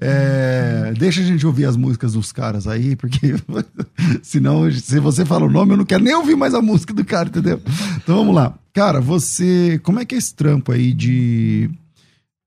[0.00, 3.34] É, deixa a gente ouvir as músicas dos caras aí, porque
[4.22, 7.04] senão, se você fala o nome, eu não quero nem ouvir mais a música do
[7.04, 7.60] cara, entendeu?
[7.96, 8.54] Então vamos lá.
[8.72, 9.80] Cara, você.
[9.82, 11.68] Como é que é esse trampo aí de,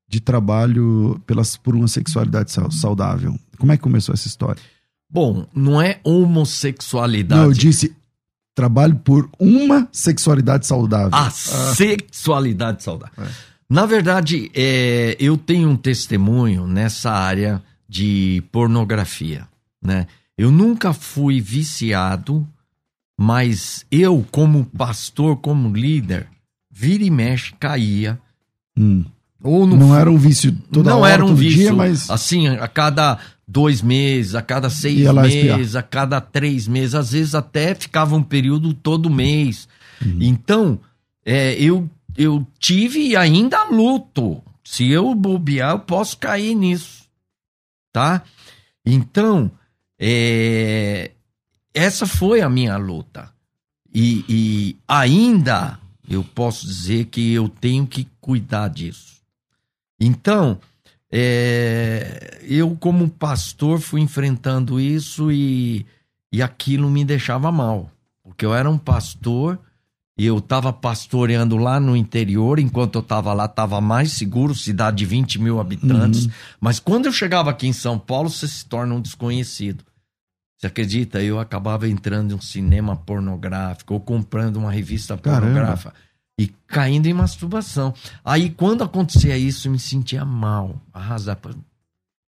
[0.09, 3.37] de trabalho pelas, por uma sexualidade sau- saudável?
[3.57, 4.61] Como é que começou essa história?
[5.09, 7.41] Bom, não é homossexualidade.
[7.41, 7.93] Não, eu disse
[8.55, 11.09] trabalho por uma sexualidade saudável.
[11.13, 13.25] A sexualidade saudável.
[13.25, 13.27] É.
[13.71, 19.47] Na verdade, é, eu tenho um testemunho nessa área de pornografia,
[19.81, 20.07] né?
[20.37, 22.45] Eu nunca fui viciado,
[23.17, 26.27] mas eu, como pastor, como líder,
[26.69, 28.19] vira e mexe, caía.
[28.77, 29.05] Hum.
[29.41, 32.49] Ou Não era um vício toda não hora, era um todo vício, dia, mas assim,
[32.49, 37.73] a cada dois meses, a cada seis meses, a cada três meses, às vezes até
[37.73, 39.69] ficava um período todo mês.
[40.05, 40.17] Uhum.
[40.19, 40.79] Então,
[41.25, 44.41] é, eu, eu tive e ainda luto.
[44.63, 47.05] Se eu bobear, eu posso cair nisso,
[47.91, 48.23] tá?
[48.85, 49.51] Então,
[49.99, 51.11] é,
[51.73, 53.31] essa foi a minha luta.
[53.93, 59.21] E, e ainda eu posso dizer que eu tenho que cuidar disso.
[59.99, 60.59] Então,
[61.11, 65.85] é, eu, como pastor, fui enfrentando isso e,
[66.31, 67.91] e aquilo me deixava mal.
[68.23, 69.59] Porque eu era um pastor
[70.17, 74.97] e eu estava pastoreando lá no interior, enquanto eu estava lá, estava mais seguro, cidade
[74.97, 76.27] de 20 mil habitantes.
[76.59, 79.83] Mas quando eu chegava aqui em São Paulo, você se torna um desconhecido.
[80.57, 81.23] Você acredita?
[81.23, 85.41] Eu acabava entrando em um cinema pornográfico ou comprando uma revista Caramba.
[85.41, 85.93] pornográfica
[86.39, 87.93] e caindo em masturbação.
[88.23, 91.55] Aí, quando acontecia isso, eu me sentia mal, arrasado.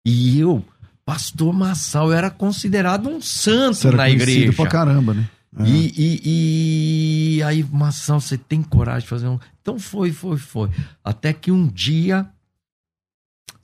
[0.06, 0.64] E eu,
[1.04, 4.52] pastor Massal, eu era considerado um santo era na igreja.
[4.52, 5.28] pra caramba, né?
[5.58, 5.64] É.
[5.64, 9.38] E, e, e aí, Massal, você tem coragem de fazer um.
[9.60, 10.70] Então foi, foi, foi.
[11.02, 12.28] Até que um dia,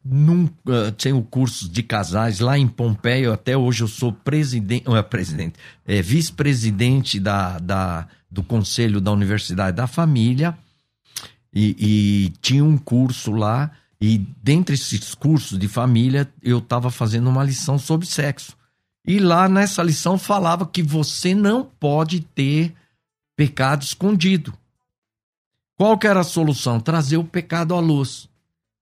[0.04, 0.48] num,
[0.96, 5.02] tinha o curso de casais lá em Pompeia, até hoje eu sou presidente, não é
[5.02, 10.58] presidente, é vice-presidente da, da, do conselho da Universidade da Família,
[11.54, 13.70] e, e tinha um curso lá,
[14.00, 18.56] e dentre esses cursos de família, eu estava fazendo uma lição sobre sexo.
[19.06, 22.74] E lá nessa lição falava que você não pode ter
[23.36, 24.52] pecado escondido.
[25.76, 26.80] Qual que era a solução?
[26.80, 28.28] Trazer o pecado à luz.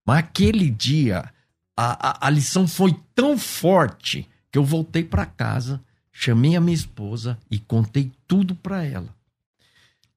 [0.06, 1.30] Mas aquele dia,
[1.76, 5.80] a, a, a lição foi tão forte que eu voltei para casa,
[6.12, 9.08] chamei a minha esposa e contei tudo para ela.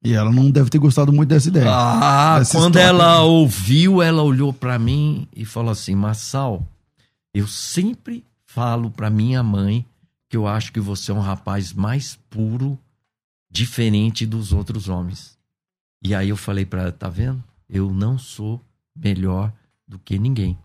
[0.04, 1.66] E ela não deve ter gostado muito dessa ideia.
[1.70, 2.88] Ah, Essa quando história.
[2.88, 6.66] ela ouviu, ela olhou para mim e falou assim: Massal,
[7.34, 9.84] eu sempre falo para minha mãe
[10.30, 12.78] que eu acho que você é um rapaz mais puro,
[13.50, 15.38] diferente dos outros homens.
[16.02, 17.44] E aí eu falei para ela: tá vendo?
[17.70, 18.62] Eu não sou
[18.96, 19.54] melhor
[19.88, 20.58] do que ninguém.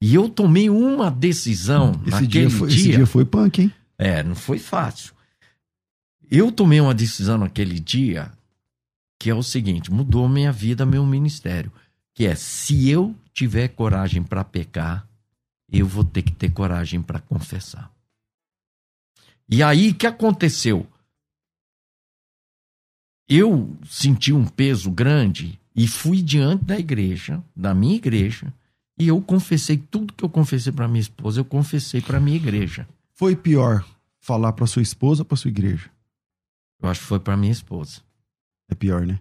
[0.00, 3.72] E eu tomei uma decisão esse, naquele dia foi, esse dia foi punk, hein?
[3.98, 5.14] é, não foi fácil.
[6.30, 8.32] Eu tomei uma decisão naquele dia
[9.18, 11.72] que é o seguinte: mudou minha vida, meu ministério.
[12.14, 15.06] Que é, se eu tiver coragem para pecar,
[15.70, 17.90] eu vou ter que ter coragem para confessar.
[19.48, 20.86] E aí, o que aconteceu?
[23.28, 28.52] Eu senti um peso grande e fui diante da igreja, da minha igreja,
[28.98, 32.88] e eu confessei tudo que eu confessei para minha esposa, eu confessei para minha igreja.
[33.14, 33.84] Foi pior
[34.20, 35.90] falar pra sua esposa ou pra sua igreja?
[36.80, 38.00] Eu acho que foi para minha esposa.
[38.68, 39.20] É pior, né?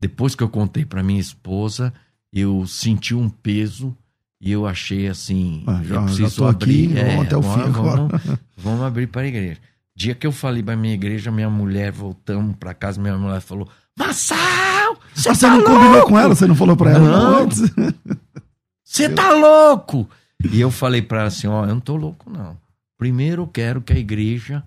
[0.00, 1.92] Depois que eu contei para minha esposa,
[2.32, 3.96] eu senti um peso
[4.44, 7.70] e eu achei assim, Ah, já- eu já preciso aqui, abrir, vamos até o fim
[7.70, 8.12] vamos,
[8.58, 9.58] vamos abrir para a igreja.
[9.96, 13.68] Dia que eu falei para minha igreja, minha mulher voltamos para casa, minha mulher falou:
[13.98, 16.08] "Massal, você Ah, você tá não combinou louco?
[16.08, 16.34] com ela?
[16.34, 17.38] Você não falou pra ela não, Não.
[17.44, 17.60] antes?
[18.84, 20.08] Você tá louco?"
[20.52, 22.56] E eu falei para ela assim: "Ó, eu não tô louco não.
[22.98, 24.62] Primeiro eu quero que a igreja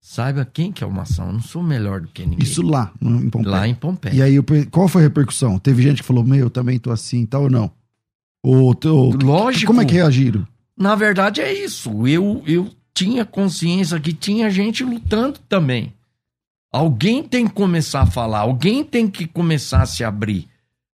[0.00, 1.26] saiba quem que é o Massal.
[1.28, 3.50] Eu não sou melhor do que ninguém." Isso lá, em Pompeia.
[3.56, 4.14] lá em Pompeia.
[4.14, 4.36] E aí,
[4.70, 5.58] qual foi a repercussão?
[5.58, 7.70] Teve gente que falou, meu, eu também tô assim e tal ou não?
[8.44, 9.66] Ou, ou Lógico.
[9.68, 10.46] como é que reagiram?
[10.76, 12.06] Na verdade é isso.
[12.06, 15.94] Eu, eu tinha consciência que tinha gente lutando também.
[16.70, 20.46] Alguém tem que começar a falar, alguém tem que começar a se abrir.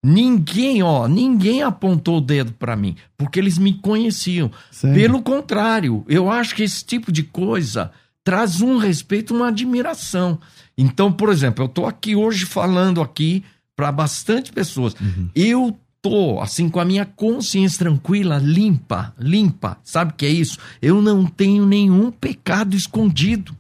[0.03, 4.51] Ninguém, ó, ninguém apontou o dedo pra mim, porque eles me conheciam.
[4.71, 4.97] Sério?
[4.97, 7.93] Pelo contrário, eu acho que esse tipo de coisa
[8.25, 10.39] traz um respeito, uma admiração.
[10.77, 13.45] Então, por exemplo, eu tô aqui hoje falando aqui
[13.77, 14.97] para bastante pessoas.
[15.35, 15.77] Eu
[16.11, 19.79] tô assim com a minha consciência tranquila, limpa, limpa.
[19.85, 20.59] Sabe o que é isso?
[20.81, 23.57] Eu não tenho nenhum pecado escondido.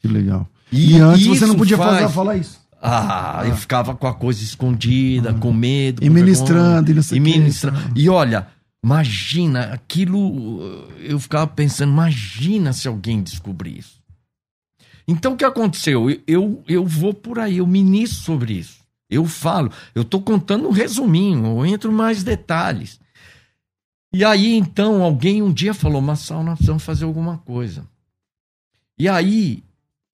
[0.00, 0.48] Que legal.
[0.72, 2.60] E E, antes você não podia faz- fazer, falar isso.
[2.86, 6.04] Ah, eu ficava com a coisa escondida, com medo.
[6.04, 7.80] E com ministrando, vergonha, e não sei e ministrando.
[7.80, 7.90] tá.
[7.96, 8.46] E olha,
[8.84, 10.86] imagina, aquilo.
[11.00, 14.02] Eu ficava pensando, imagina se alguém descobrir isso.
[15.08, 16.10] Então o que aconteceu?
[16.10, 18.83] Eu, eu, eu vou por aí, eu ministro sobre isso.
[19.14, 23.00] Eu falo, eu tô contando um resuminho, eu entro mais detalhes.
[24.12, 27.84] E aí, então, alguém um dia falou, Massal, nós precisamos fazer alguma coisa.
[28.96, 29.64] E aí,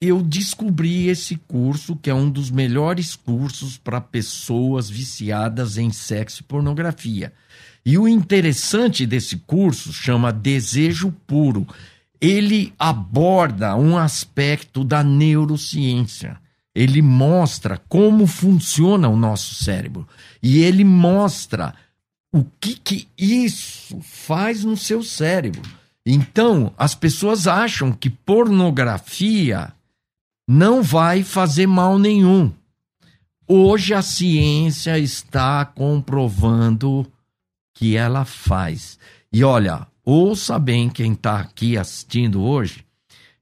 [0.00, 6.40] eu descobri esse curso, que é um dos melhores cursos para pessoas viciadas em sexo
[6.40, 7.30] e pornografia.
[7.84, 11.66] E o interessante desse curso chama Desejo Puro.
[12.18, 16.39] Ele aborda um aspecto da neurociência.
[16.74, 20.06] Ele mostra como funciona o nosso cérebro.
[20.42, 21.74] E ele mostra
[22.33, 25.62] o que, que isso faz no seu cérebro.
[26.06, 29.72] Então, as pessoas acham que pornografia
[30.48, 32.52] não vai fazer mal nenhum.
[33.46, 37.06] Hoje a ciência está comprovando
[37.74, 38.98] que ela faz.
[39.33, 42.85] E olha, ouça bem quem está aqui assistindo hoje,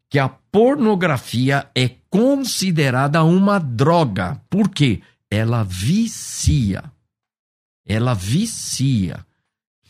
[0.08, 4.40] que a pornografia é considerada uma droga.
[4.50, 5.00] Por quê?
[5.30, 6.84] Ela vicia.
[7.86, 9.24] Ela vicia.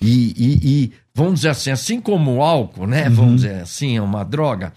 [0.01, 3.09] E, e- e, vamos dizer assim, assim como o álcool, né?
[3.11, 4.73] Vamos dizer assim, é uma droga.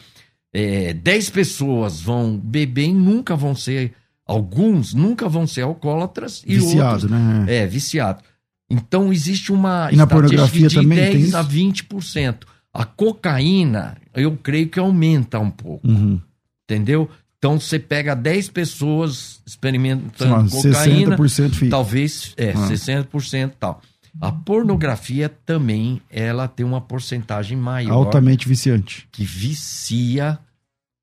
[0.53, 3.93] É, 10 pessoas vão beber e nunca vão ser.
[4.25, 7.11] Alguns nunca vão ser alcoólatras e Viciado, outros.
[7.11, 7.45] né?
[7.47, 8.23] É, viciado.
[8.69, 11.37] Então existe uma E na pornografia de também 10 tem isso?
[11.37, 12.45] a 20%.
[12.73, 16.19] A cocaína, eu creio que aumenta um pouco, Uhum.
[16.63, 17.09] entendeu?
[17.41, 21.71] Então você pega 10 pessoas experimentando cocaína, 60% fica.
[21.71, 22.67] talvez é, Ah.
[22.67, 23.81] 60% tal.
[24.19, 29.07] A pornografia também, ela tem uma porcentagem maior Altamente viciante.
[29.11, 30.37] que vicia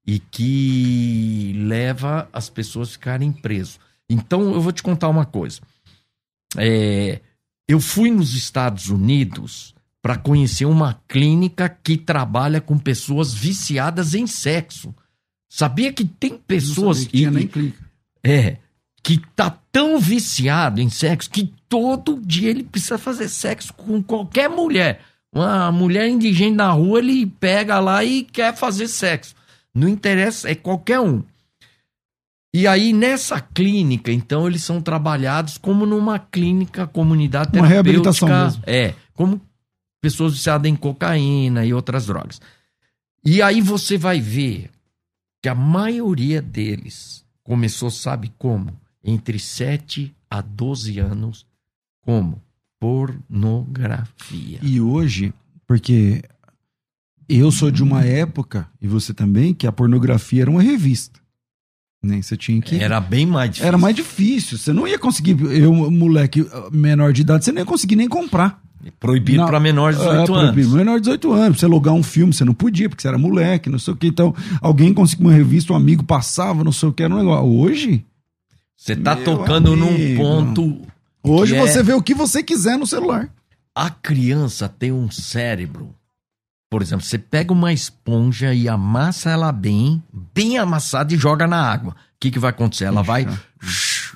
[0.07, 3.81] e que leva as pessoas a ficarem presas.
[4.09, 5.61] Então, eu vou te contar uma coisa.
[6.57, 7.21] É,
[7.67, 14.27] eu fui nos Estados Unidos para conhecer uma clínica que trabalha com pessoas viciadas em
[14.27, 14.95] sexo.
[15.49, 17.83] Sabia que tem pessoas que e- nem clica.
[18.25, 18.57] é,
[19.03, 24.49] que tá tão viciado em sexo que todo dia ele precisa fazer sexo com qualquer
[24.51, 25.01] mulher.
[25.33, 29.35] Uma mulher indigente na rua, ele pega lá e quer fazer sexo.
[29.75, 31.23] Não interessa, é qualquer um.
[32.53, 37.83] E aí, nessa clínica, então, eles são trabalhados como numa clínica, comunidade Uma terapêutica.
[37.83, 38.63] reabilitação mesmo.
[38.67, 39.41] É, como
[40.01, 42.41] pessoas viciadas em cocaína e outras drogas.
[43.25, 44.71] E aí você vai ver
[45.43, 48.79] que a maioria deles começou, sabe como?
[49.03, 51.47] Entre 7 a 12 anos,
[52.03, 52.43] como?
[52.81, 54.59] Pornografia.
[54.63, 55.33] E hoje,
[55.67, 56.23] porque
[57.29, 61.21] eu sou de uma época, e você também, que a pornografia era uma revista.
[62.03, 62.23] Né?
[62.23, 62.77] Você tinha que.
[62.77, 63.67] Era bem mais difícil.
[63.69, 64.59] Era mais difícil.
[64.59, 65.37] Você não ia conseguir.
[65.61, 68.63] Eu, moleque menor de idade, você não ia conseguir nem comprar.
[69.01, 70.53] Proibido para menores de É, 18 anos.
[70.53, 70.77] proibido.
[70.77, 71.49] Menor de 18 anos.
[71.49, 73.97] Pra você logar um filme, você não podia, porque você era moleque, não sei o
[73.97, 74.07] que.
[74.07, 77.45] Então, alguém conseguia uma revista, um amigo passava, não sei o que, era um negócio.
[77.47, 78.05] Hoje,
[78.77, 80.23] Você tá tocando num amigo.
[80.23, 80.81] ponto.
[81.23, 83.29] hoje que é- você vê o que você quiser no celular.
[83.75, 85.95] A criança tem um cérebro.
[86.71, 90.03] Por exemplo, você pega uma esponja e amassa ela bem,
[90.35, 91.93] bem amassada e joga na água.
[91.93, 92.85] O que, que vai acontecer?
[92.85, 93.27] Ela vai,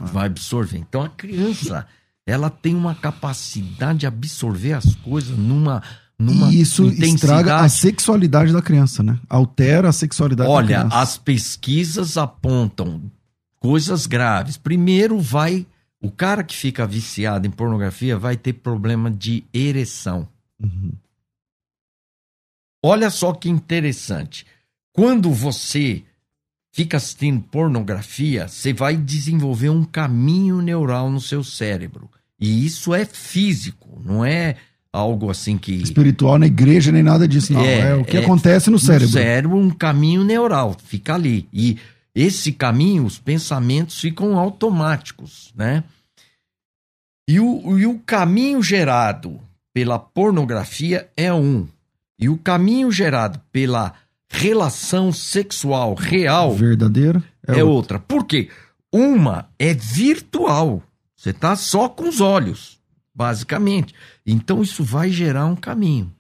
[0.01, 0.79] vai absorver.
[0.79, 1.87] Então a criança,
[2.26, 5.82] ela tem uma capacidade de absorver as coisas numa,
[6.18, 9.18] numa e isso estraga a sexualidade da criança, né?
[9.28, 10.96] Altera a sexualidade da Olha, criança.
[10.96, 13.02] as pesquisas apontam
[13.58, 14.56] coisas graves.
[14.56, 15.66] Primeiro, vai.
[16.00, 20.26] O cara que fica viciado em pornografia vai ter problema de ereção.
[20.61, 20.92] Uhum.
[22.85, 24.44] Olha só que interessante.
[24.92, 26.02] Quando você
[26.72, 32.11] fica assistindo pornografia, você vai desenvolver um caminho neural no seu cérebro.
[32.40, 34.56] E isso é físico, não é
[34.92, 35.74] algo assim que.
[35.74, 37.61] Espiritual na igreja, nem nada disso, não.
[37.61, 39.06] É, É, o que é acontece no cérebro.
[39.06, 41.46] No cérebro, um caminho neural, fica ali.
[41.52, 41.79] E
[42.14, 45.85] esse caminho, os pensamentos ficam automáticos, né?
[47.29, 49.40] E o, e o caminho gerado
[49.73, 51.68] pela pornografia é um.
[52.18, 53.94] E o caminho gerado pela
[54.33, 57.22] relação sexual real Verdadeira.
[57.46, 57.98] é, outra.
[57.98, 58.48] Por quê?
[58.90, 60.83] Uma é virtual.
[61.14, 62.80] Você está só com os olhos,
[63.14, 63.94] basicamente.
[64.26, 66.10] Então isso vai gerar um caminho.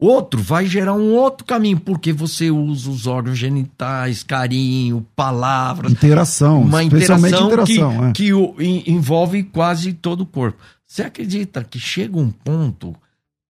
[0.00, 5.90] Outro vai gerar um outro caminho, porque você usa os órgãos genitais, carinho, palavras.
[5.90, 8.28] Interação, uma interação, interação que, é.
[8.28, 10.56] que o, envolve quase todo o corpo.
[10.86, 12.94] Você acredita que chega um ponto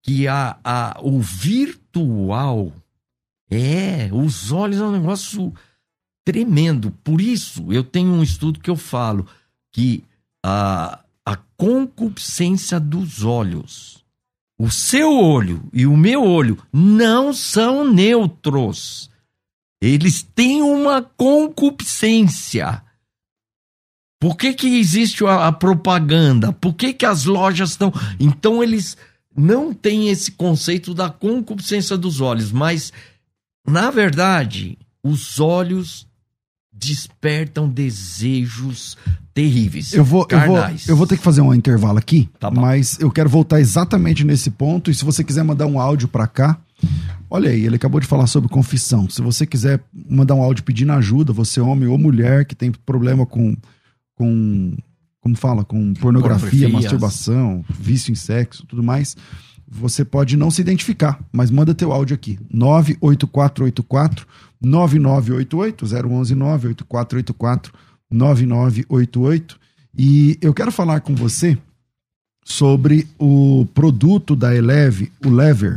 [0.02, 2.72] que a, a, o virtual
[3.51, 5.53] é, os olhos é um negócio
[6.24, 6.90] tremendo.
[7.03, 9.26] Por isso, eu tenho um estudo que eu falo
[9.72, 10.05] que
[10.44, 14.05] a, a concupiscência dos olhos,
[14.59, 19.11] o seu olho e o meu olho não são neutros.
[19.80, 22.82] Eles têm uma concupiscência.
[24.20, 26.53] Por que, que existe a, a propaganda?
[26.53, 27.92] Por que, que as lojas estão.
[28.18, 28.96] Então, eles
[29.36, 32.92] não têm esse conceito da concupiscência dos olhos, mas,
[33.66, 36.06] na verdade, os olhos
[36.72, 38.96] despertam desejos
[39.34, 39.92] terríveis.
[39.92, 43.11] Eu vou, eu vou, eu vou ter que fazer um intervalo aqui, tá mas eu
[43.11, 44.90] quero voltar exatamente nesse ponto.
[44.90, 46.59] E se você quiser mandar um áudio para cá,
[47.28, 49.09] olha aí, ele acabou de falar sobre confissão.
[49.11, 53.26] Se você quiser mandar um áudio pedindo ajuda, você homem ou mulher que tem problema
[53.26, 53.56] com,
[54.14, 54.76] com
[55.20, 59.16] como fala, com pornografia, masturbação, vício em sexo, tudo mais,
[59.71, 62.39] você pode não se identificar, mas manda teu áudio aqui.
[62.51, 64.27] 98484
[64.61, 67.73] 9988 011 98484
[68.11, 69.59] 9988
[69.97, 71.59] e eu quero falar com você
[72.45, 75.77] sobre o produto da Eleve, o Lever.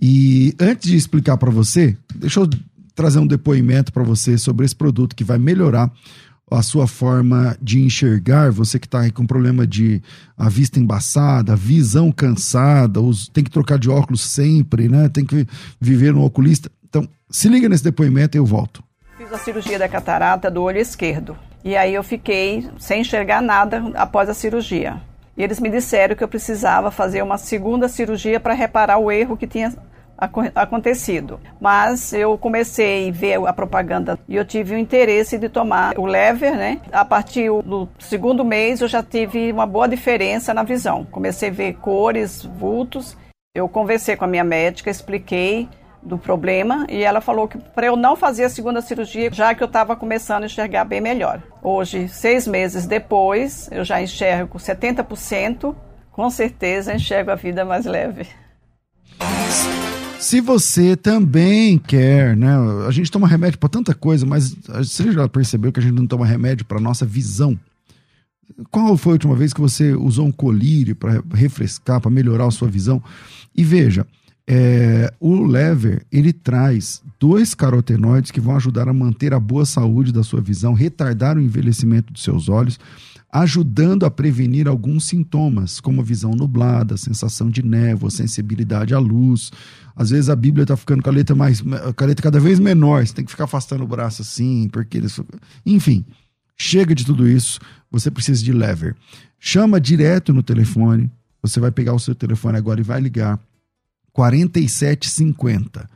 [0.00, 2.48] E antes de explicar para você, deixa eu
[2.94, 5.90] trazer um depoimento para você sobre esse produto que vai melhorar
[6.50, 10.00] a sua forma de enxergar, você que está com problema de
[10.38, 15.08] a vista embaçada, visão cansada, os, tem que trocar de óculos sempre, né?
[15.08, 15.46] Tem que
[15.80, 16.70] viver no oculista.
[16.88, 18.82] Então, se liga nesse depoimento e eu volto.
[19.16, 21.36] Fiz a cirurgia da catarata do olho esquerdo.
[21.64, 25.02] E aí eu fiquei sem enxergar nada após a cirurgia.
[25.36, 29.36] E eles me disseram que eu precisava fazer uma segunda cirurgia para reparar o erro
[29.36, 29.74] que tinha
[30.18, 31.40] acontecido.
[31.60, 36.06] Mas eu comecei a ver a propaganda e eu tive o interesse de tomar o
[36.06, 36.80] lever, né?
[36.92, 41.04] A partir do segundo mês eu já tive uma boa diferença na visão.
[41.10, 43.16] Comecei a ver cores, vultos.
[43.54, 45.68] Eu conversei com a minha médica, expliquei
[46.02, 49.62] do problema e ela falou que para eu não fazer a segunda cirurgia, já que
[49.62, 51.42] eu estava começando a enxergar bem melhor.
[51.62, 55.74] Hoje, seis meses depois, eu já enxergo 70%,
[56.12, 58.26] com certeza enxergo a vida mais leve.
[60.18, 62.48] Se você também quer, né?
[62.86, 66.06] A gente toma remédio para tanta coisa, mas você já percebeu que a gente não
[66.06, 67.58] toma remédio para nossa visão?
[68.70, 72.50] Qual foi a última vez que você usou um colírio para refrescar, para melhorar a
[72.50, 73.02] sua visão?
[73.54, 74.06] E veja,
[74.48, 80.12] é, o lever ele traz dois carotenoides que vão ajudar a manter a boa saúde
[80.12, 82.78] da sua visão, retardar o envelhecimento dos seus olhos,
[83.30, 89.50] ajudando a prevenir alguns sintomas, como visão nublada, sensação de névoa, sensibilidade à luz.
[89.96, 92.60] Às vezes a Bíblia está ficando com a letra mais, com a letra cada vez
[92.60, 95.18] menor, você tem que ficar afastando o braço assim, porque eles,
[95.64, 96.04] enfim,
[96.54, 97.58] chega de tudo isso.
[97.90, 98.94] Você precisa de lever.
[99.40, 101.10] Chama direto no telefone.
[101.40, 103.40] Você vai pegar o seu telefone agora e vai ligar
[104.12, 105.88] 4750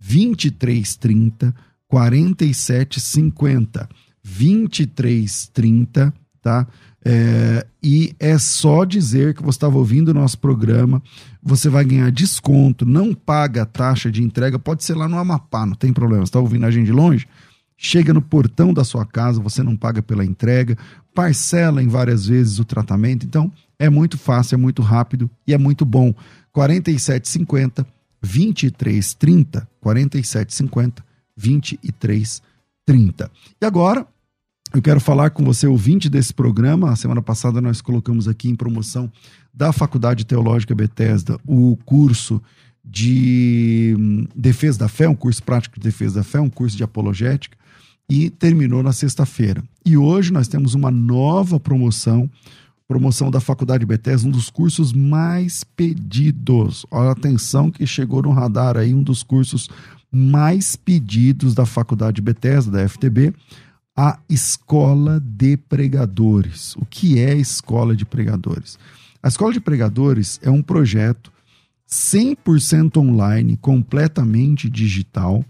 [0.00, 1.54] 2330
[1.88, 3.88] 4750
[4.22, 6.66] 2330, tá?
[7.04, 11.02] É, e é só dizer que você estava ouvindo o nosso programa,
[11.48, 15.74] você vai ganhar desconto, não paga taxa de entrega, pode ser lá no Amapá, não
[15.74, 16.22] tem problema.
[16.22, 17.26] Está ouvindo a gente de longe?
[17.76, 20.76] Chega no portão da sua casa, você não paga pela entrega,
[21.14, 25.58] parcela em várias vezes o tratamento, então é muito fácil, é muito rápido e é
[25.58, 26.12] muito bom.
[26.52, 27.86] 4750
[28.20, 31.04] 2330, 4750
[31.36, 33.30] 2330.
[33.60, 34.06] E agora,
[34.74, 36.90] eu quero falar com você, ouvinte desse programa.
[36.90, 39.10] A semana passada nós colocamos aqui em promoção
[39.58, 42.40] da Faculdade Teológica Bethesda o curso
[42.84, 46.84] de hum, Defesa da Fé, um curso prático de Defesa da Fé, um curso de
[46.84, 47.58] apologética,
[48.08, 49.62] e terminou na sexta-feira.
[49.84, 52.30] E hoje nós temos uma nova promoção
[52.86, 56.86] promoção da Faculdade Bethesda, um dos cursos mais pedidos.
[56.90, 59.68] Olha, atenção que chegou no radar aí um dos cursos
[60.10, 63.34] mais pedidos da Faculdade Bethesda, da FTB,
[63.94, 66.76] a Escola de Pregadores.
[66.76, 68.78] O que é Escola de Pregadores?
[69.28, 71.30] A Escola de Pregadores é um projeto
[71.86, 75.44] 100% online, completamente digital,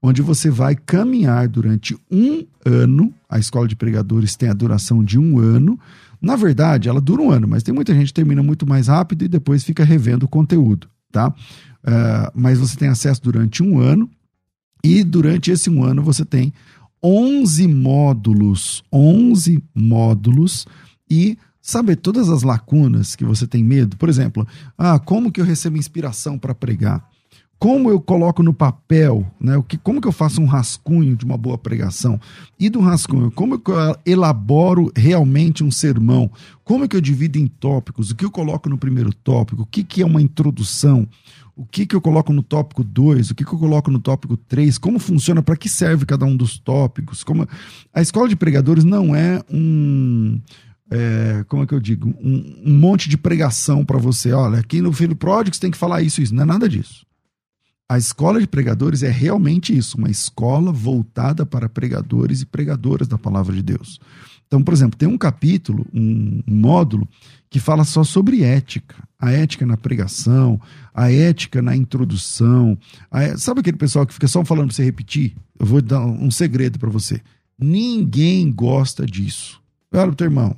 [0.00, 3.12] onde você vai caminhar durante um ano.
[3.28, 5.76] A Escola de Pregadores tem a duração de um ano
[6.22, 9.24] na verdade, ela dura um ano, mas tem muita gente que termina muito mais rápido
[9.24, 11.28] e depois fica revendo o conteúdo, tá?
[11.28, 14.08] Uh, mas você tem acesso durante um ano
[14.82, 16.52] e durante esse um ano você tem
[17.02, 20.66] 11 módulos, 11 módulos
[21.10, 21.36] e
[21.66, 23.96] Sabe todas as lacunas que você tem medo?
[23.96, 24.46] Por exemplo,
[24.76, 27.08] ah, como que eu recebo inspiração para pregar?
[27.58, 29.56] Como eu coloco no papel, né?
[29.56, 32.20] O que, como que eu faço um rascunho de uma boa pregação?
[32.60, 36.30] E do rascunho, como que eu elaboro realmente um sermão?
[36.62, 38.10] Como que eu divido em tópicos?
[38.10, 39.62] O que eu coloco no primeiro tópico?
[39.62, 41.08] O que, que é uma introdução?
[41.56, 43.30] O que, que eu coloco no tópico 2?
[43.30, 44.76] O que, que eu coloco no tópico 3?
[44.76, 45.42] Como funciona?
[45.42, 47.24] Para que serve cada um dos tópicos?
[47.24, 47.48] Como...
[47.94, 50.38] A escola de pregadores não é um
[50.90, 54.32] é, como é que eu digo, um, um monte de pregação para você.
[54.32, 56.34] Olha, aqui no Filho Pródigo você tem que falar isso, isso.
[56.34, 57.04] Não é nada disso.
[57.88, 63.18] A escola de pregadores é realmente isso, uma escola voltada para pregadores e pregadoras da
[63.18, 64.00] palavra de Deus.
[64.46, 67.08] Então, por exemplo, tem um capítulo, um, módulo,
[67.50, 68.96] que fala só sobre ética.
[69.18, 70.60] A ética na pregação,
[70.94, 72.78] a ética na introdução.
[73.10, 75.34] A, sabe aquele pessoal que fica só falando para você repetir?
[75.58, 77.20] Eu vou dar um segredo para você.
[77.58, 79.63] Ninguém gosta disso.
[79.94, 80.54] Olha o teu irmão.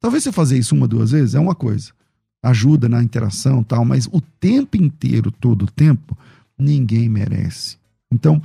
[0.00, 1.92] Talvez você fazer isso uma, duas vezes é uma coisa.
[2.42, 6.16] Ajuda na interação tal, mas o tempo inteiro, todo o tempo,
[6.58, 7.76] ninguém merece.
[8.10, 8.40] Então,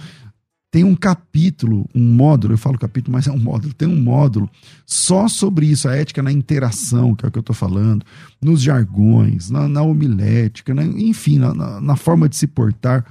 [0.76, 4.50] tem um capítulo, um módulo, eu falo capítulo, mas é um módulo, tem um módulo
[4.86, 8.06] só sobre isso, a ética na interação, que é o que eu estou falando,
[8.42, 13.06] nos jargões, na, na homilética, enfim, na, na, forma de se portar.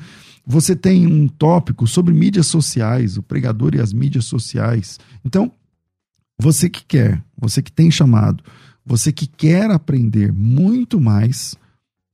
[0.47, 5.01] Você tem um tópico sobre mídias sociais, o pregador e as mídias sociais.
[5.25, 5.51] Então,
[6.39, 8.43] você que quer, você que tem chamado,
[8.85, 11.57] você que quer aprender muito mais,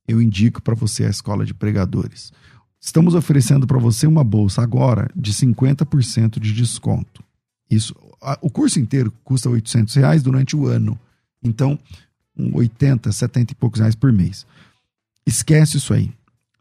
[0.07, 2.31] eu indico para você a Escola de Pregadores.
[2.79, 7.23] Estamos oferecendo para você uma bolsa agora de 50% de desconto.
[7.69, 7.95] Isso,
[8.41, 10.99] o curso inteiro custa 800 reais durante o ano.
[11.43, 11.77] Então,
[12.37, 14.45] 80, 70 e poucos reais por mês.
[15.25, 16.11] Esquece isso aí.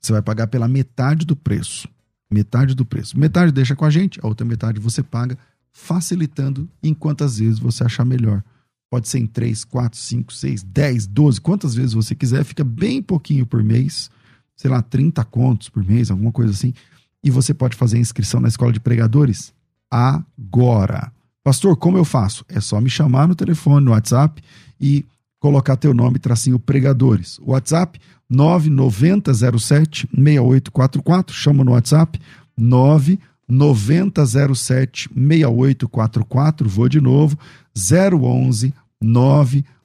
[0.01, 1.89] Você vai pagar pela metade do preço.
[2.31, 3.19] Metade do preço.
[3.19, 5.39] Metade deixa com a gente, a outra metade você paga
[5.73, 8.43] facilitando em quantas vezes você achar melhor.
[8.91, 13.01] Pode ser em 3, 4, 5, 6, 10, 12, quantas vezes você quiser, fica bem
[13.01, 14.11] pouquinho por mês,
[14.57, 16.75] sei lá, 30 contos por mês, alguma coisa assim.
[17.23, 19.53] E você pode fazer a inscrição na escola de pregadores
[19.91, 21.13] agora.
[21.43, 22.45] Pastor, como eu faço?
[22.49, 24.43] É só me chamar no telefone, no WhatsApp
[24.81, 25.05] e
[25.39, 27.39] colocar teu nome, tracinho pregadores.
[27.43, 27.99] WhatsApp
[28.29, 32.21] 9907 6844, chama no WhatsApp
[32.57, 33.19] 9
[33.51, 37.39] 9007 6844, vou de novo,
[37.77, 38.75] 011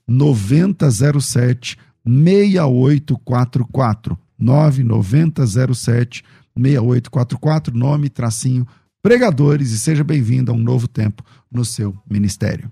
[0.07, 4.17] 9907 6844.
[4.37, 6.23] 9907
[6.57, 8.67] 6844, nome, tracinho,
[9.01, 12.71] pregadores e seja bem-vindo a um novo tempo no seu ministério.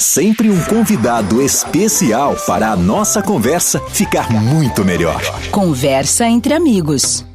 [0.00, 5.20] Sempre um convidado especial para a nossa conversa ficar muito melhor.
[5.50, 7.26] Conversa entre amigos.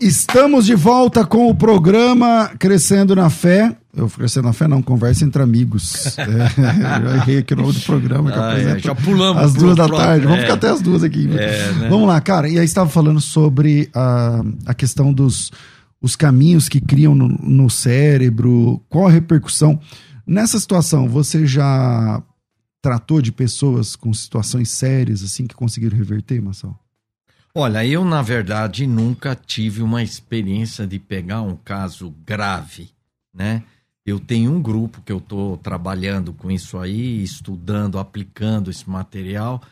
[0.00, 3.76] Estamos de volta com o programa Crescendo na Fé.
[3.94, 6.16] Eu crescendo na fé, não, conversa entre amigos.
[6.18, 8.32] É, eu errei aqui o nome do programa.
[8.34, 9.42] Ah, é, já pulamos.
[9.42, 10.24] Às duas da tarde.
[10.24, 10.42] Vamos é.
[10.42, 11.28] ficar até as duas aqui.
[11.28, 11.36] Né?
[11.44, 11.88] É, né?
[11.90, 12.48] Vamos lá, cara.
[12.48, 15.52] E aí estava falando sobre a, a questão dos
[16.04, 19.80] os caminhos que criam no, no cérebro, qual a repercussão.
[20.26, 22.22] Nessa situação, você já
[22.82, 26.78] tratou de pessoas com situações sérias assim que conseguiram reverter, Marcelo?
[27.54, 32.90] Olha, eu na verdade nunca tive uma experiência de pegar um caso grave,
[33.32, 33.62] né?
[34.04, 39.62] Eu tenho um grupo que eu estou trabalhando com isso aí, estudando, aplicando esse material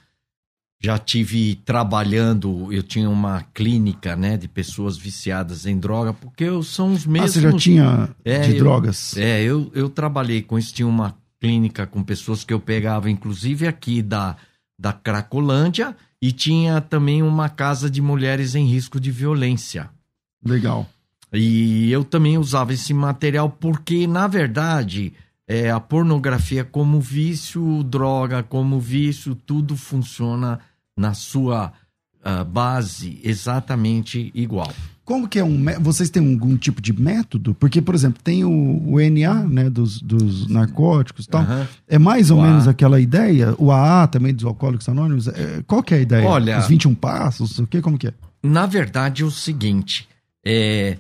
[0.83, 6.61] já tive trabalhando, eu tinha uma clínica, né, de pessoas viciadas em droga, porque eu,
[6.63, 7.31] são os mesmos.
[7.31, 9.17] Ah, você já tinha é, de eu, drogas?
[9.17, 13.69] É, eu, eu trabalhei com isso, tinha uma clínica com pessoas que eu pegava, inclusive
[13.69, 14.37] aqui da,
[14.77, 19.89] da Cracolândia, e tinha também uma casa de mulheres em risco de violência.
[20.45, 20.89] Legal.
[21.33, 25.13] E eu também usava esse material porque, na verdade,
[25.47, 30.61] é, a pornografia como vício, droga como vício, tudo funciona
[31.03, 31.73] na sua
[32.25, 34.73] uh, base exatamente igual.
[35.05, 35.65] Como que é um.
[35.81, 37.55] Vocês têm algum tipo de método?
[37.55, 41.43] Porque, por exemplo, tem o, o NA, né, dos, dos narcóticos e tal.
[41.43, 41.67] Uhum.
[41.89, 42.71] É mais ou o menos a...
[42.71, 43.53] aquela ideia?
[43.59, 45.27] O AA também dos alcoólicos anônimos?
[45.27, 46.27] É, qual que é a ideia?
[46.27, 46.59] Olha.
[46.61, 47.59] Os 21 passos?
[47.59, 47.83] O que?
[47.83, 48.15] Como que é?
[48.45, 50.09] Na verdade, é o seguinte:
[50.47, 50.97] é,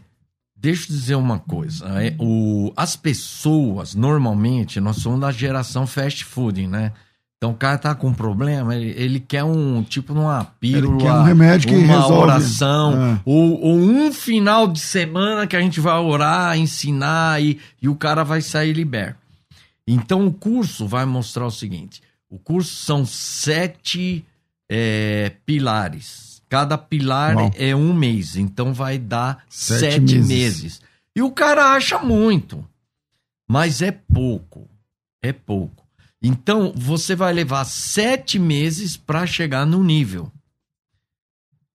[0.57, 1.87] Deixa eu dizer uma coisa.
[2.01, 6.93] é, o, as pessoas, normalmente, nós somos da geração fast food, né?
[7.43, 11.03] Então o cara tá com um problema, ele, ele quer um tipo uma pílula, Ele
[11.03, 12.23] quer um remédio que uma resolve.
[12.23, 13.21] oração, É.
[13.25, 17.97] ou, ou um final de semana que a gente vai orar, ensinar e, e o
[17.97, 19.19] cara vai sair liberto.
[19.85, 24.25] Então o curso vai mostrar o seguinte: o curso são sete
[24.71, 26.41] é, pilares.
[26.49, 27.51] Cada pilar Uau.
[27.57, 30.29] é um mês, então vai dar Sete sete, meses.
[30.29, 30.81] meses.
[31.17, 32.65] E o cara acha muito,
[33.51, 34.69] mas é pouco.
[35.21, 35.82] É pouco.
[36.23, 40.31] Então você vai levar sete meses para chegar no nível.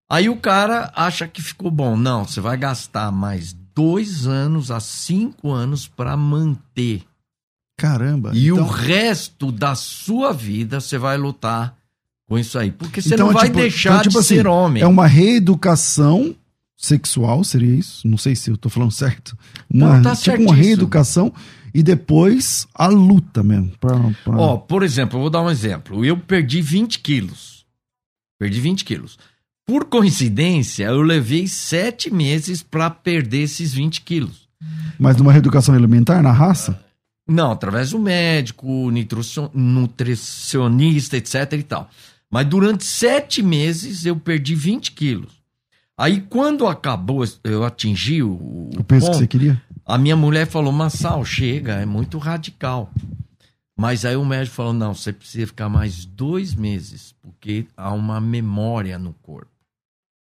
[0.10, 1.98] Aí o cara acha que ficou bom.
[1.98, 7.04] Não, você vai gastar mais dois anos a cinco anos para manter.
[7.78, 8.32] Caramba.
[8.34, 11.78] E então, o resto da sua vida você vai lutar
[12.28, 12.72] com isso aí.
[12.72, 14.82] Porque você então, não vai tipo- deixar então, tipo de ser assim, homem.
[14.82, 16.34] É uma reeducação
[16.78, 18.08] sexual, seria isso?
[18.08, 19.38] Não sei se eu tô falando certo.
[19.70, 21.34] Uma, Não, tá tipo uma reeducação
[21.74, 23.72] e depois a luta mesmo.
[23.80, 26.03] Pra, pra- Ó, por exemplo, eu vou dar um exemplo.
[26.05, 27.65] Eu perdi 20 quilos.
[28.39, 29.18] Perdi 20 quilos.
[29.65, 34.47] Por coincidência, eu levei sete meses para perder esses 20 quilos.
[34.97, 36.84] Mas numa reeducação alimentar, na raça?
[37.30, 41.89] Não, através do médico, nutricio- nutricionista, etc e tal.
[42.32, 45.32] Mas durante sete meses eu perdi 20 quilos.
[45.99, 49.61] Aí quando acabou, eu atingi o, O peso que ponto, você queria?
[49.88, 52.92] A minha mulher falou, Massal, chega, é muito radical.
[53.74, 58.20] Mas aí o médico falou, não, você precisa ficar mais dois meses, porque há uma
[58.20, 59.52] memória no corpo.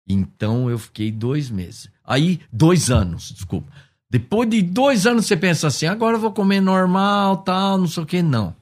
[0.09, 1.91] Então eu fiquei dois meses.
[2.03, 3.71] Aí, dois anos, desculpa.
[4.09, 8.03] Depois de dois anos você pensa assim, agora eu vou comer normal, tal, não sei
[8.03, 8.23] o que.
[8.23, 8.57] Não.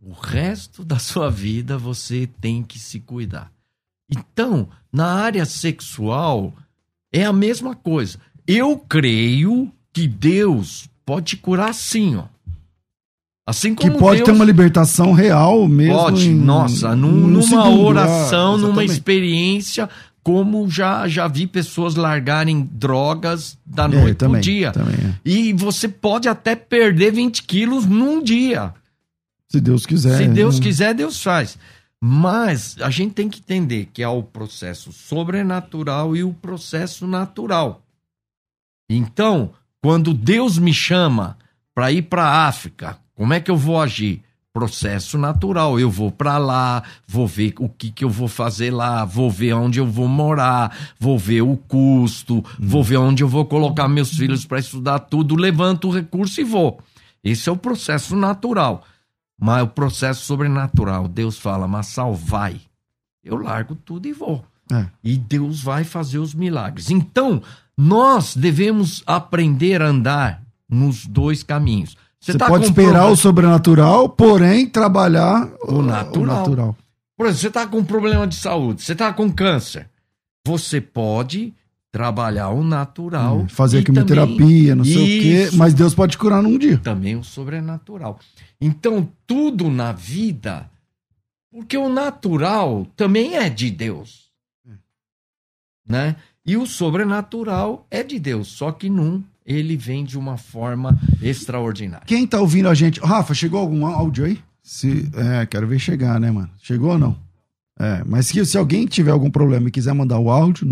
[0.00, 3.50] O resto da sua vida você tem que se cuidar.
[4.08, 6.54] Então, na área sexual,
[7.12, 8.20] é a mesma coisa.
[8.46, 12.24] Eu creio que Deus pode te curar sim, ó.
[13.46, 15.94] Assim Que como pode Deus ter uma libertação real mesmo.
[15.94, 19.88] pode, em- nossa, num- num numa segundo, oração, ah, numa experiência,
[20.22, 24.70] como já, já vi pessoas largarem drogas da É, noite também, pro dia.
[24.72, 25.14] também é.
[25.24, 28.74] E você pode até perder 20 quilos num dia.
[29.50, 30.18] Se Deus quiser.
[30.18, 30.62] Se Deus né?
[30.66, 31.56] quiser, Deus faz.
[32.00, 37.82] Mas a gente tem que entender que há o processo sobrenatural e o processo natural.
[38.90, 41.38] Então, quando Deus me chama
[41.74, 44.22] para ir para a África, como é que eu vou agir?
[44.52, 45.78] Processo natural.
[45.78, 49.52] Eu vou para lá, vou ver o que, que eu vou fazer lá, vou ver
[49.52, 54.10] onde eu vou morar, vou ver o custo, vou ver onde eu vou colocar meus
[54.10, 56.80] filhos para estudar tudo, levanto o recurso e vou.
[57.22, 58.84] Esse é o processo natural.
[59.40, 62.60] Mas o processo sobrenatural, Deus fala, Massal, vai.
[63.22, 64.44] Eu largo tudo e vou.
[64.72, 64.86] É.
[65.02, 66.90] E Deus vai fazer os milagres.
[66.90, 67.42] Então,
[67.80, 71.96] nós devemos aprender a andar nos dois caminhos.
[72.20, 76.26] Você tá pode esperar problema- o sobrenatural, porém trabalhar O natural.
[76.26, 76.76] natural.
[77.16, 79.88] Por exemplo, você está com um problema de saúde, você está com câncer.
[80.44, 81.54] Você pode
[81.92, 83.38] trabalhar o natural.
[83.38, 85.56] Hum, Fazer quimioterapia, não sei o quê, Isso.
[85.56, 86.78] mas Deus pode curar num dia.
[86.78, 88.18] também o sobrenatural.
[88.60, 90.68] Então, tudo na vida,
[91.50, 94.26] porque o natural também é de Deus.
[95.88, 96.16] Né?
[96.48, 102.06] E o sobrenatural é de Deus, só que num ele vem de uma forma extraordinária.
[102.06, 103.00] Quem tá ouvindo a gente?
[103.00, 104.38] Rafa, chegou algum áudio aí?
[104.62, 106.48] Se, é, quero ver chegar, né, mano?
[106.62, 107.18] Chegou ou não?
[107.78, 110.66] É, mas se, se alguém tiver algum problema e quiser mandar o áudio,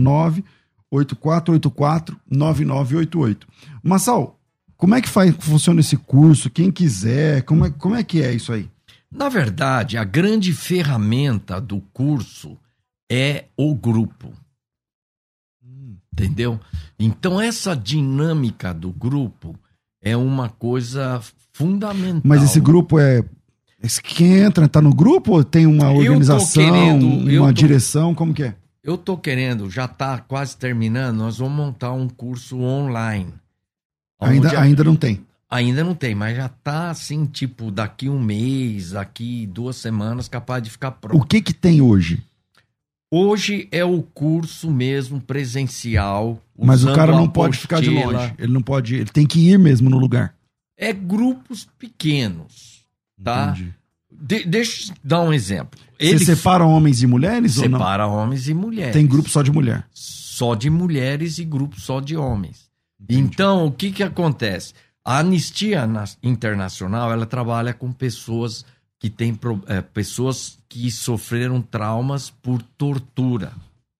[0.90, 3.40] 984849988.
[3.82, 4.40] Massal,
[4.78, 6.48] como é que faz, funciona esse curso?
[6.48, 8.66] Quem quiser, como é, como é que é isso aí?
[9.12, 12.56] Na verdade, a grande ferramenta do curso
[13.12, 14.32] é o grupo.
[16.18, 16.58] Entendeu?
[16.98, 19.54] Então, essa dinâmica do grupo
[20.02, 21.20] é uma coisa
[21.52, 22.22] fundamental.
[22.24, 23.22] Mas esse grupo é.
[23.82, 27.06] esse Quem entra tá no grupo ou tem uma organização, querendo-
[27.38, 28.14] uma tô- direção?
[28.14, 28.54] Como que é?
[28.82, 33.32] Eu tô querendo, já tá quase terminando, nós vamos montar um curso online.
[34.20, 35.20] Ainda, Onde- ainda não tem.
[35.50, 40.62] ainda não tem, mas já tá assim, tipo, daqui um mês, daqui duas semanas, capaz
[40.62, 41.20] de ficar pronto.
[41.20, 42.22] O que que tem hoje?
[43.10, 46.42] Hoje é o curso mesmo presencial.
[46.58, 48.34] Mas o cara não pode ficar de longe.
[48.38, 48.94] Ele não pode.
[48.96, 50.34] Ele tem que ir mesmo no lugar.
[50.78, 52.84] É grupos pequenos,
[53.22, 53.50] tá?
[53.56, 53.74] Entendi.
[54.12, 55.78] De- deixa eu dar um exemplo.
[56.00, 57.78] Você separa homens e mulheres ou não?
[57.78, 58.92] separa homens e mulheres.
[58.92, 59.86] Tem grupo só de mulher.
[59.92, 62.66] só de mulheres e grupo só de homens.
[63.08, 64.74] Então, o que que acontece?
[65.04, 68.64] A Anistia Na- Internacional, ela trabalha com pessoas
[68.98, 73.52] que pro- eh, pessoas que sofreram traumas por tortura.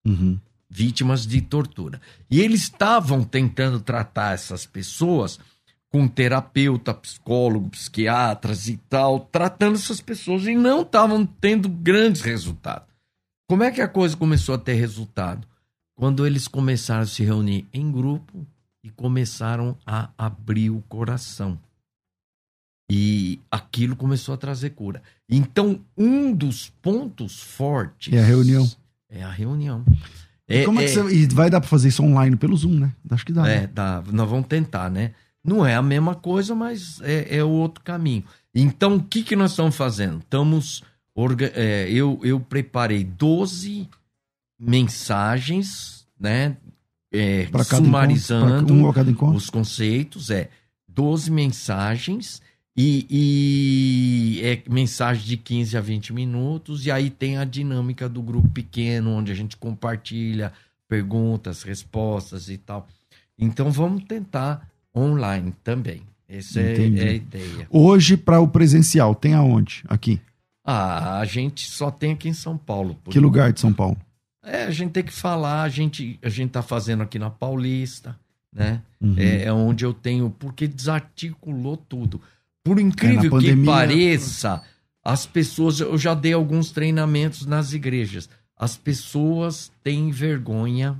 [0.07, 0.39] Uhum.
[0.69, 2.01] vítimas de tortura.
[2.31, 5.39] E eles estavam tentando tratar essas pessoas
[5.89, 12.87] com terapeuta, psicólogo, psiquiatras e tal, tratando essas pessoas e não estavam tendo grandes resultados.
[13.49, 15.47] Como é que a coisa começou a ter resultado?
[15.97, 18.47] Quando eles começaram a se reunir em grupo
[18.85, 21.59] e começaram a abrir o coração.
[22.91, 25.03] E aquilo começou a trazer cura.
[25.29, 28.13] Então, um dos pontos fortes.
[28.13, 28.71] É a reunião.
[29.11, 29.85] É a reunião.
[30.49, 32.93] E, como é, que você, e vai dar para fazer isso online pelo Zoom, né?
[33.11, 33.49] Acho que dá.
[33.49, 33.71] É, né?
[33.73, 34.03] dá.
[34.13, 35.13] Nós vamos tentar, né?
[35.43, 38.25] Não é a mesma coisa, mas é, é o outro caminho.
[38.55, 40.19] Então, o que, que nós estamos fazendo?
[40.19, 40.85] Estamos.
[41.15, 43.89] Orga, é, eu, eu preparei 12
[44.59, 46.57] mensagens, né?
[47.13, 50.51] É, sumarizando encontro, um os conceitos, é
[50.89, 52.43] 12 mensagens
[52.77, 53.07] e,
[54.39, 58.49] e, é mensagem de 15 a 20 minutos, e aí tem a dinâmica do grupo
[58.51, 60.53] pequeno, onde a gente compartilha
[60.87, 62.87] perguntas, respostas e tal.
[63.39, 66.03] Então vamos tentar online também.
[66.29, 67.67] Essa é, é, a ideia.
[67.71, 69.85] Hoje, para o presencial, tem aonde?
[69.89, 70.21] Aqui?
[70.65, 72.99] Ah, a gente só tem aqui em São Paulo.
[73.09, 73.97] Que lugar de São Paulo?
[74.43, 78.19] É, a gente tem que falar, a gente, a gente tá fazendo aqui na Paulista,
[78.53, 78.83] né?
[79.01, 79.15] Uhum.
[79.17, 82.21] É, é onde eu tenho, porque desarticulou tudo.
[82.67, 84.61] Por incrível é, que pareça,
[85.05, 85.79] as pessoas.
[85.79, 88.29] Eu já dei alguns treinamentos nas igrejas.
[88.59, 90.99] As pessoas têm vergonha.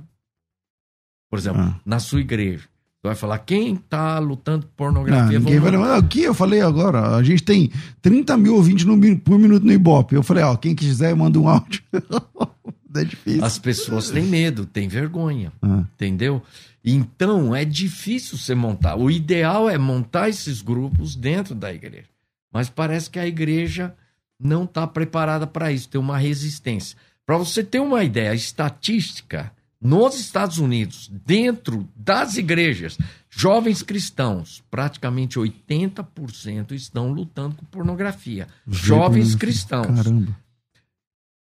[1.29, 1.75] Por exemplo, ah.
[1.85, 2.69] na sua igreja.
[3.01, 5.39] Você vai falar, quem está lutando por pornografia?
[5.39, 5.99] Não, ninguém vai lembrar.
[5.99, 7.17] O que eu falei agora?
[7.17, 7.69] A gente tem
[8.01, 10.15] 30 mil ouvintes no, por minuto no Ibope.
[10.15, 11.83] Eu falei, ó, quem quiser, manda um áudio.
[12.97, 13.43] é difícil.
[13.43, 15.51] As pessoas têm medo, têm vergonha.
[15.61, 15.85] Ah.
[15.93, 16.41] Entendeu?
[16.83, 18.95] Então é difícil você montar.
[18.95, 22.09] O ideal é montar esses grupos dentro da igreja.
[22.51, 23.93] Mas parece que a igreja
[24.39, 26.97] não está preparada para isso, tem uma resistência.
[27.25, 32.97] Para você ter uma ideia, a estatística nos Estados Unidos, dentro das igrejas,
[33.29, 38.47] jovens cristãos, praticamente 80% estão lutando com pornografia.
[38.67, 39.85] Jovens cristãos.
[39.87, 40.35] Caramba.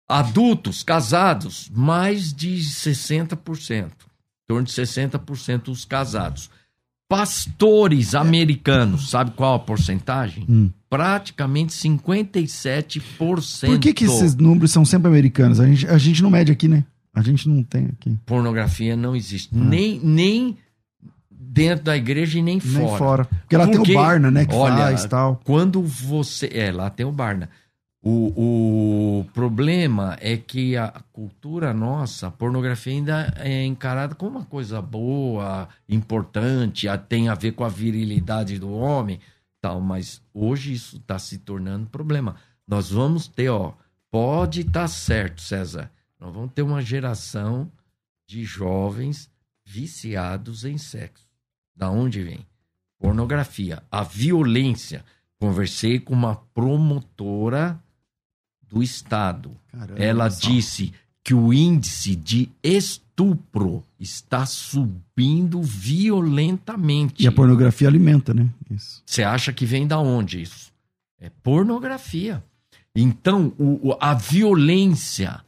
[0.09, 3.91] Adultos, casados, mais de 60%
[4.47, 6.51] torno de 60% dos casados.
[7.09, 10.47] Pastores americanos, sabe qual a porcentagem?
[10.49, 10.71] Hum.
[10.89, 13.67] Praticamente 57%.
[13.67, 15.61] Por que, que esses números são sempre americanos?
[15.61, 16.85] A gente, a gente não mede aqui, né?
[17.13, 18.17] A gente não tem aqui.
[18.27, 19.51] Pornografia não existe.
[19.55, 19.59] Ah.
[19.59, 20.57] Nem, nem
[21.31, 22.99] dentro da igreja e nem, nem fora.
[22.99, 23.25] fora.
[23.25, 24.47] Porque lá Porque, tem o Barna, né?
[24.47, 25.41] Que olha, faz tal.
[25.45, 26.51] Quando você.
[26.53, 27.51] É, lá tem o Barna.
[28.07, 34.45] O, o problema é que a cultura nossa, a pornografia ainda é encarada como uma
[34.45, 39.21] coisa boa, importante, tem a ver com a virilidade do homem,
[39.59, 39.81] tal.
[39.81, 42.37] Mas hoje isso está se tornando problema.
[42.69, 43.73] Nós vamos ter, ó,
[44.11, 45.91] pode estar tá certo, César.
[46.21, 47.73] Nós vamos ter uma geração
[48.27, 49.31] de jovens
[49.65, 51.27] viciados em sexo.
[51.75, 52.47] Da onde vem?
[52.99, 55.03] Pornografia, a violência.
[55.39, 57.83] Conversei com uma promotora
[58.75, 59.51] do Estado.
[59.71, 67.23] Caramba, Ela disse que o índice de estupro está subindo violentamente.
[67.23, 68.51] E a pornografia alimenta, né?
[69.07, 70.73] Você acha que vem da onde isso?
[71.19, 72.45] É pornografia.
[72.95, 75.41] Então, o, a violência,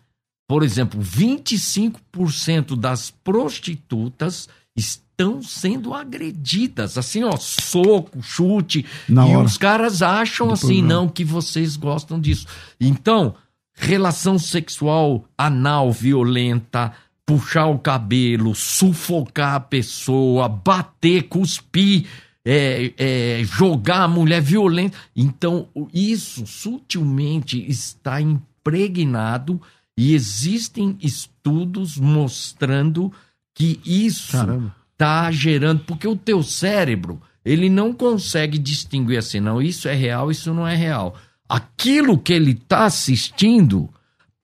[0.49, 5.06] por exemplo, 25% das prostitutas estão
[5.43, 8.85] sendo agredidas, assim, ó, soco, chute.
[9.09, 9.47] Na e hora.
[9.47, 10.89] os caras acham assim, programa.
[10.89, 12.47] não, que vocês gostam disso.
[12.79, 13.35] Então,
[13.73, 16.93] relação sexual anal violenta,
[17.25, 22.07] puxar o cabelo, sufocar a pessoa, bater, cuspir.
[22.49, 24.97] É, é, jogar a mulher violenta.
[25.17, 29.61] Então, isso sutilmente está impregnado
[29.99, 33.13] e existem estudos mostrando
[33.53, 39.61] que isso Caramba tá gerando, porque o teu cérebro, ele não consegue distinguir assim, não,
[39.61, 41.15] isso é real, isso não é real.
[41.49, 43.89] Aquilo que ele tá assistindo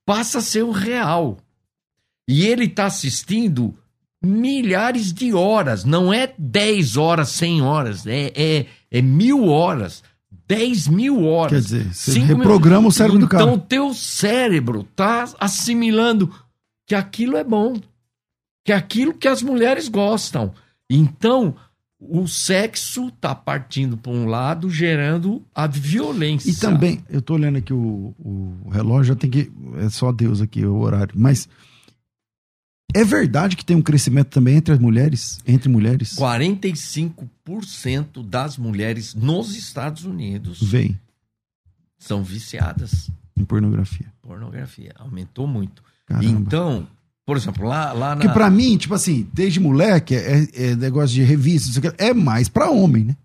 [0.04, 1.38] passa a ser o real.
[2.28, 3.76] E ele tá assistindo
[4.24, 10.02] milhares de horas, não é 10 horas, 100 horas, é, é, é mil horas.
[10.46, 11.52] 10 mil horas.
[11.52, 12.88] Quer dizer, você reprograma mil...
[12.88, 13.44] o cérebro então, do cara.
[13.44, 16.32] Então, teu cérebro tá assimilando
[16.86, 17.74] que aquilo é bom
[18.64, 20.52] que é aquilo que as mulheres gostam.
[20.88, 21.54] Então,
[21.98, 26.50] o sexo está partindo para um lado, gerando a violência.
[26.50, 29.50] E também, eu estou olhando aqui o, o relógio, já tem que.
[29.78, 31.14] É só Deus aqui, o horário.
[31.16, 31.48] Mas
[32.94, 35.40] é verdade que tem um crescimento também entre as mulheres?
[35.46, 36.14] Entre mulheres?
[36.16, 40.98] 45% das mulheres nos Estados Unidos Vem.
[41.98, 44.12] são viciadas em pornografia.
[44.20, 44.92] Pornografia.
[44.96, 45.82] Aumentou muito.
[46.04, 46.40] Caramba.
[46.40, 46.88] Então,
[47.24, 48.16] Por exemplo, lá, lá na.
[48.16, 52.48] Porque pra mim, tipo assim, desde moleque, é, é negócio de revista, que, é mais
[52.48, 53.16] pra homem, né?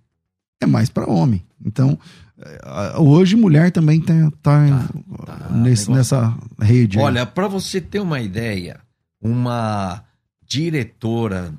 [0.61, 1.43] É mais pra homem.
[1.65, 1.97] Então,
[2.39, 4.89] é, hoje mulher também tá, tá,
[5.25, 6.99] tá, nesse, nessa rede.
[6.99, 7.03] aí.
[7.03, 8.79] Olha, para você ter uma ideia,
[9.19, 10.03] uma
[10.45, 11.53] diretora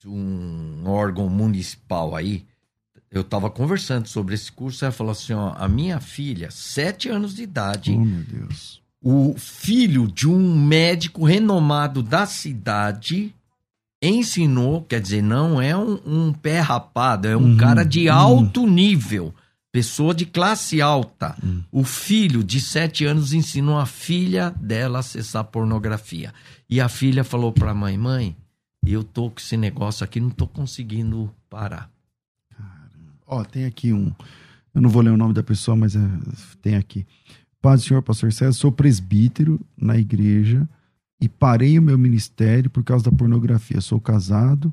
[0.00, 2.46] de um órgão municipal aí,
[3.10, 7.34] eu estava conversando sobre esse curso, ela falou assim, ó, a minha filha, sete anos
[7.34, 8.82] de idade, Oh, meu Deus.
[9.08, 13.32] O filho de um médico renomado da cidade
[14.02, 18.14] ensinou, quer dizer, não é um, um pé rapado, é um Uhum, cara de uhum.
[18.16, 19.32] alto nível,
[19.70, 21.36] pessoa de classe alta.
[21.40, 21.62] Uhum.
[21.70, 26.34] O filho de sete anos ensinou a filha dela a acessar pornografia.
[26.68, 28.36] E a filha falou pra mãe, mãe,
[28.84, 31.88] eu tô com esse negócio aqui, não tô conseguindo parar.
[33.24, 34.12] Ó, tem aqui um.
[34.74, 36.00] Eu não vou ler o nome da pessoa, mas é,
[36.60, 37.06] tem aqui.
[37.60, 40.68] Paz do Senhor, pastor César, sou presbítero na igreja
[41.20, 43.80] e parei o meu ministério por causa da pornografia.
[43.80, 44.72] Sou casado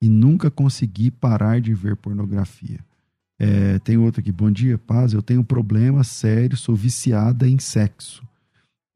[0.00, 2.80] e nunca consegui parar de ver pornografia.
[3.38, 4.30] É, tem outro aqui.
[4.30, 5.12] Bom dia, paz.
[5.12, 8.22] Eu tenho um problema sério, sou viciada em sexo.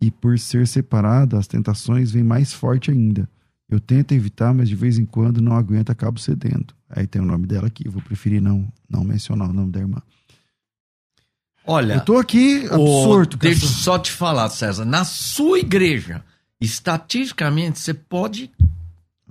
[0.00, 3.28] E por ser separada, as tentações vêm mais forte ainda.
[3.68, 6.74] Eu tento evitar, mas de vez em quando não aguento, acabo cedendo.
[6.88, 10.02] Aí tem o nome dela aqui, vou preferir não, não mencionar o nome da irmã.
[11.66, 13.50] Olha, Eu tô aqui absurdo, cara.
[13.52, 14.84] Deixa eu só te falar, César.
[14.84, 16.22] Na sua igreja,
[16.60, 18.50] estatisticamente, você pode.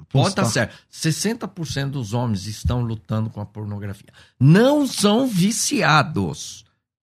[0.10, 0.70] Pode estar Apostar.
[0.70, 0.76] certo.
[0.92, 4.10] 60% dos homens estão lutando com a pornografia.
[4.40, 6.64] Não são viciados.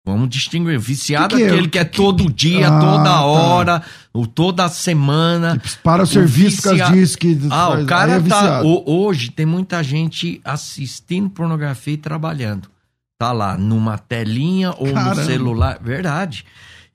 [0.04, 0.80] Vamos distinguir.
[0.80, 3.26] Viciado Que que é aquele que é Que- todo dia, Ah, toda tá.
[3.26, 5.62] hora, ou toda semana.
[5.84, 8.64] Para o serviço vicia- disso que Ah, o cara é tá.
[8.64, 12.70] ho- Hoje tem muita gente assistindo pornografia e trabalhando.
[13.18, 15.16] Tá lá numa telinha ou Caramba.
[15.16, 15.80] no celular.
[15.82, 16.46] Verdade.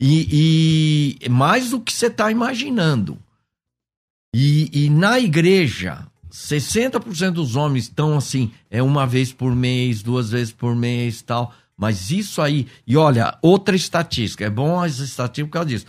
[0.00, 3.18] E, e mais do que você tá imaginando.
[4.34, 10.30] E, e na igreja, 60% dos homens estão assim, é uma vez por mês, duas
[10.30, 11.52] vezes por mês tal.
[11.76, 12.66] Mas isso aí.
[12.86, 14.44] E olha, outra estatística.
[14.44, 15.86] É bom as estatísticas por causa disso.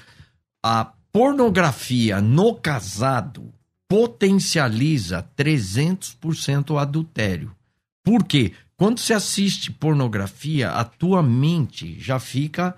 [0.64, 3.54] A pornografia no casado
[3.88, 7.56] potencializa 300% o adultério.
[8.04, 8.54] Por quê?
[8.78, 12.76] Quando você assiste pornografia, a tua mente já fica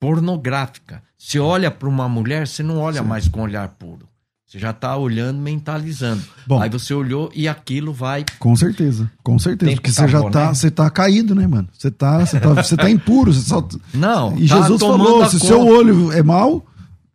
[0.00, 1.02] pornográfica.
[1.18, 3.08] Você olha para uma mulher, você não olha Sim.
[3.08, 4.06] mais com olhar puro.
[4.46, 6.22] Você já está olhando, mentalizando.
[6.46, 6.60] Bom.
[6.62, 8.24] Aí você olhou e aquilo vai.
[8.38, 9.72] Com certeza, com certeza.
[9.74, 10.54] Porque você já tá, né?
[10.54, 11.68] você tá caído, né, mano?
[11.72, 13.32] Você tá, você tá, você tá impuro.
[13.32, 13.66] Você só...
[13.92, 15.46] Não, E tá Jesus falou: se conta.
[15.46, 16.64] seu olho é mau,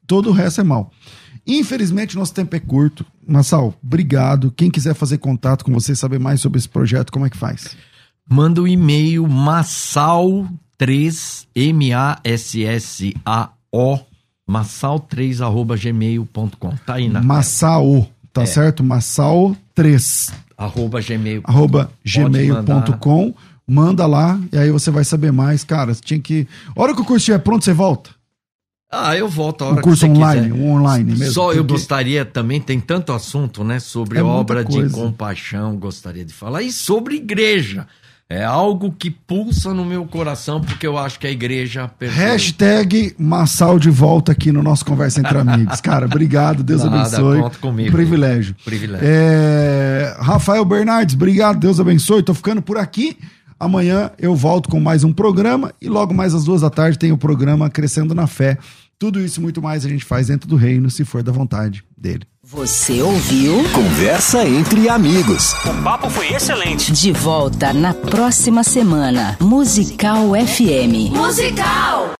[0.06, 0.92] todo o resto é mau.
[1.48, 3.06] Infelizmente, nosso tempo é curto.
[3.28, 4.52] Massal, obrigado.
[4.56, 7.76] Quem quiser fazer contato com você, saber mais sobre esse projeto, como é que faz?
[8.30, 11.46] Manda o e-mail massal3,
[12.72, 14.00] M-A-S-S-A-O,
[14.50, 16.76] massal3 arroba gmail.com.
[16.86, 18.46] Tá aí na Massao, tá É.
[18.46, 18.84] certo?
[18.84, 21.42] Massao 3 arroba gmail.
[21.44, 23.34] arroba gmail.com.
[23.68, 25.64] Manda lá e aí você vai saber mais.
[25.64, 26.48] Cara, você tinha que.
[26.76, 28.10] A hora que o curso estiver pronto, você volta.
[28.92, 30.54] Ah, eu volto a hora Um curso que você online, quiser.
[30.64, 31.34] um online mesmo.
[31.34, 36.34] Só eu gostaria também, tem tanto assunto, né, sobre É obra de compaixão, gostaria de
[36.34, 37.88] falar, e sobre igreja.
[38.30, 41.92] É algo que pulsa no meu coração, porque eu acho que a igreja.
[42.02, 45.80] Hashtag Massal de volta aqui no nosso Conversa Entre Amigos.
[45.82, 46.64] Cara, obrigado.
[46.64, 47.42] Deus Nada, abençoe.
[47.42, 47.92] conta comigo.
[47.92, 48.56] Privilégio.
[48.64, 49.06] Privilégio.
[49.06, 51.60] É, Rafael Bernardes, obrigado.
[51.60, 52.24] Deus abençoe.
[52.24, 53.18] Tô ficando por aqui.
[53.60, 57.12] Amanhã eu volto com mais um programa e logo mais às duas da tarde tem
[57.12, 58.58] o programa Crescendo na Fé.
[59.02, 61.84] Tudo isso e muito mais a gente faz dentro do reino, se for da vontade
[61.98, 62.22] dele.
[62.44, 63.56] Você ouviu?
[63.74, 65.54] Conversa entre amigos.
[65.66, 66.92] O papo foi excelente.
[66.92, 69.36] De volta na próxima semana.
[69.42, 71.10] Musical FM.
[71.16, 72.10] Musical!